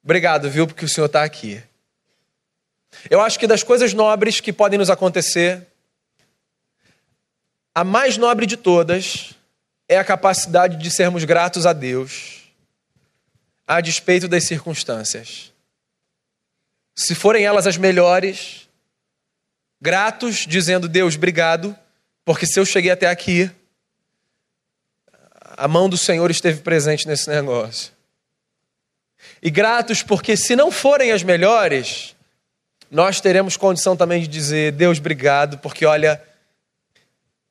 obrigado, 0.05 0.49
viu, 0.49 0.69
porque 0.69 0.85
o 0.85 0.89
Senhor 0.89 1.07
está 1.07 1.25
aqui. 1.25 1.61
Eu 3.11 3.21
acho 3.21 3.41
que 3.41 3.47
das 3.49 3.65
coisas 3.65 3.93
nobres 3.93 4.41
que 4.41 4.53
podem 4.53 4.79
nos 4.79 4.89
acontecer, 4.89 5.67
a 7.75 7.83
mais 7.83 8.17
nobre 8.17 8.47
de 8.47 8.57
todas 8.57 9.35
é 9.89 9.99
a 9.99 10.05
capacidade 10.05 10.77
de 10.77 10.91
sermos 10.93 11.25
gratos 11.25 11.67
a 11.67 11.73
Deus, 11.73 12.45
a 13.67 13.81
despeito 13.81 14.29
das 14.29 14.45
circunstâncias. 14.45 15.53
Se 16.95 17.17
forem 17.17 17.45
elas 17.45 17.67
as 17.67 17.77
melhores, 17.77 18.66
gratos, 19.81 20.47
dizendo: 20.47 20.89
Deus, 20.89 21.17
obrigado, 21.17 21.77
porque 22.25 22.47
se 22.47 22.59
eu 22.59 22.65
cheguei 22.65 22.91
até 22.91 23.07
aqui, 23.07 23.51
a 25.57 25.69
mão 25.69 25.89
do 25.89 25.97
Senhor 25.97 26.31
esteve 26.31 26.61
presente 26.61 27.07
nesse 27.07 27.29
negócio. 27.29 27.93
E 29.43 29.51
gratos, 29.51 30.03
porque 30.03 30.37
se 30.37 30.55
não 30.55 30.71
forem 30.71 31.13
as 31.13 31.23
melhores, 31.23 32.15
nós 32.91 33.21
teremos 33.21 33.57
condição 33.57 33.97
também 33.97 34.23
de 34.23 34.29
dizer: 34.29 34.73
Deus, 34.73 34.99
obrigado, 34.99 35.59
porque 35.59 35.87
olha, 35.87 36.23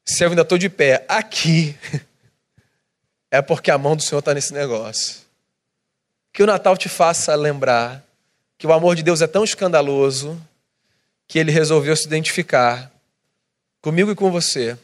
se 0.03 0.23
eu 0.23 0.29
ainda 0.29 0.41
estou 0.41 0.57
de 0.57 0.69
pé 0.69 1.05
aqui, 1.07 1.75
é 3.31 3.41
porque 3.41 3.71
a 3.71 3.77
mão 3.77 3.95
do 3.95 4.03
Senhor 4.03 4.19
está 4.19 4.33
nesse 4.33 4.53
negócio. 4.53 5.25
Que 6.31 6.43
o 6.43 6.45
Natal 6.45 6.77
te 6.77 6.89
faça 6.89 7.33
lembrar 7.33 8.03
que 8.57 8.67
o 8.67 8.73
amor 8.73 8.95
de 8.95 9.03
Deus 9.03 9.21
é 9.21 9.27
tão 9.27 9.43
escandaloso 9.43 10.39
que 11.27 11.39
ele 11.39 11.51
resolveu 11.51 11.95
se 11.95 12.05
identificar 12.05 12.91
comigo 13.81 14.11
e 14.11 14.15
com 14.15 14.31
você, 14.31 14.77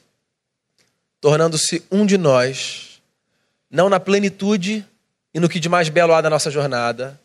tornando-se 1.19 1.83
um 1.91 2.05
de 2.05 2.17
nós, 2.17 3.01
não 3.69 3.89
na 3.89 3.99
plenitude 3.99 4.85
e 5.33 5.39
no 5.39 5.49
que 5.49 5.59
de 5.59 5.69
mais 5.69 5.89
belo 5.89 6.13
há 6.13 6.21
da 6.21 6.29
nossa 6.29 6.51
jornada, 6.51 7.19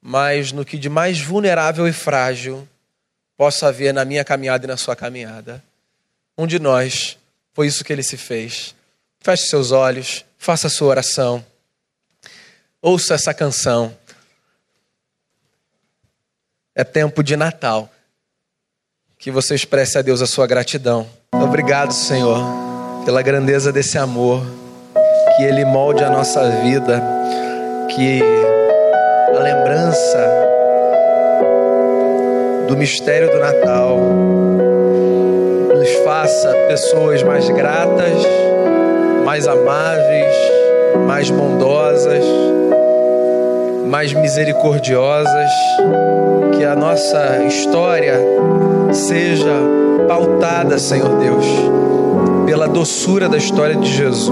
mas 0.00 0.52
no 0.52 0.64
que 0.64 0.78
de 0.78 0.88
mais 0.88 1.20
vulnerável 1.20 1.88
e 1.88 1.92
frágil 1.92 2.68
possa 3.36 3.68
haver 3.68 3.92
na 3.92 4.04
minha 4.04 4.24
caminhada 4.24 4.64
e 4.64 4.68
na 4.68 4.76
sua 4.76 4.94
caminhada. 4.94 5.62
Um 6.36 6.46
de 6.46 6.58
nós, 6.58 7.18
foi 7.52 7.66
isso 7.66 7.84
que 7.84 7.92
ele 7.92 8.02
se 8.02 8.16
fez. 8.16 8.74
Feche 9.20 9.46
seus 9.46 9.72
olhos, 9.72 10.24
faça 10.38 10.68
sua 10.68 10.88
oração, 10.88 11.44
ouça 12.80 13.14
essa 13.14 13.32
canção. 13.32 13.96
É 16.74 16.84
tempo 16.84 17.22
de 17.22 17.36
Natal 17.36 17.93
que 19.24 19.30
você 19.30 19.54
expresse 19.54 19.96
a 19.96 20.02
Deus 20.02 20.20
a 20.20 20.26
sua 20.26 20.46
gratidão. 20.46 21.06
Obrigado, 21.32 21.94
Senhor, 21.94 22.44
pela 23.06 23.22
grandeza 23.22 23.72
desse 23.72 23.96
amor, 23.96 24.44
que 25.34 25.42
Ele 25.42 25.64
molde 25.64 26.04
a 26.04 26.10
nossa 26.10 26.46
vida, 26.60 27.02
que 27.88 28.20
a 29.34 29.38
lembrança 29.38 30.30
do 32.68 32.76
mistério 32.76 33.30
do 33.30 33.38
Natal 33.38 33.96
nos 35.74 35.88
faça 36.04 36.52
pessoas 36.68 37.22
mais 37.22 37.48
gratas, 37.48 38.26
mais 39.24 39.48
amáveis, 39.48 40.36
mais 41.06 41.30
bondosas, 41.30 42.26
mais 43.86 44.12
misericordiosas, 44.12 45.50
que 46.58 46.62
a 46.62 46.76
nossa 46.76 47.42
história 47.44 48.20
seja 48.94 49.52
pautada, 50.06 50.78
Senhor 50.78 51.18
Deus, 51.18 51.46
pela 52.46 52.68
doçura 52.68 53.28
da 53.28 53.36
história 53.36 53.74
de 53.74 53.90
Jesus. 53.90 54.30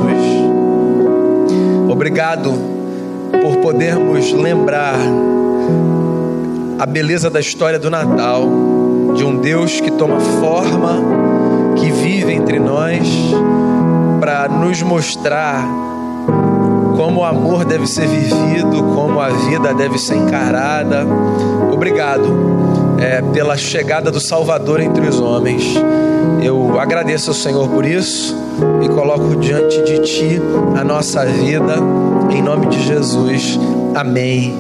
Obrigado 1.89 2.53
por 3.43 3.57
podermos 3.57 4.33
lembrar 4.33 4.97
a 6.79 6.87
beleza 6.87 7.29
da 7.29 7.41
história 7.41 7.79
do 7.79 7.91
Natal, 7.91 8.49
de 9.15 9.25
um 9.25 9.37
Deus 9.39 9.81
que 9.81 9.91
toma 9.91 10.21
forma, 10.21 10.97
que 11.77 11.91
vive 11.91 12.33
entre 12.33 12.59
nós, 12.59 13.07
para 14.21 14.49
nos 14.49 14.81
mostrar 14.83 15.67
como 16.97 17.21
o 17.21 17.25
amor 17.25 17.65
deve 17.65 17.87
ser 17.87 18.07
vivido, 18.07 18.83
como 18.95 19.21
a 19.21 19.29
vida 19.29 19.75
deve 19.75 19.99
ser 19.99 20.17
encarada. 20.17 21.05
Obrigado 21.73 22.62
é, 23.03 23.21
pela 23.33 23.57
chegada 23.57 24.11
do 24.11 24.21
Salvador 24.21 24.81
entre 24.81 25.07
os 25.07 25.19
homens. 25.21 25.75
Eu 26.41 26.79
agradeço 26.79 27.31
ao 27.31 27.35
Senhor 27.35 27.69
por 27.69 27.85
isso 27.85 28.37
e 28.81 28.89
coloco 28.89 29.37
diante 29.37 29.83
de 29.83 29.99
Ti 30.01 30.41
a 30.79 30.85
nossa 30.85 31.27
vida, 31.27 31.75
em 32.31 32.41
nome 32.41 32.67
de 32.67 32.81
Jesus. 32.87 33.59
Amém. 33.95 34.57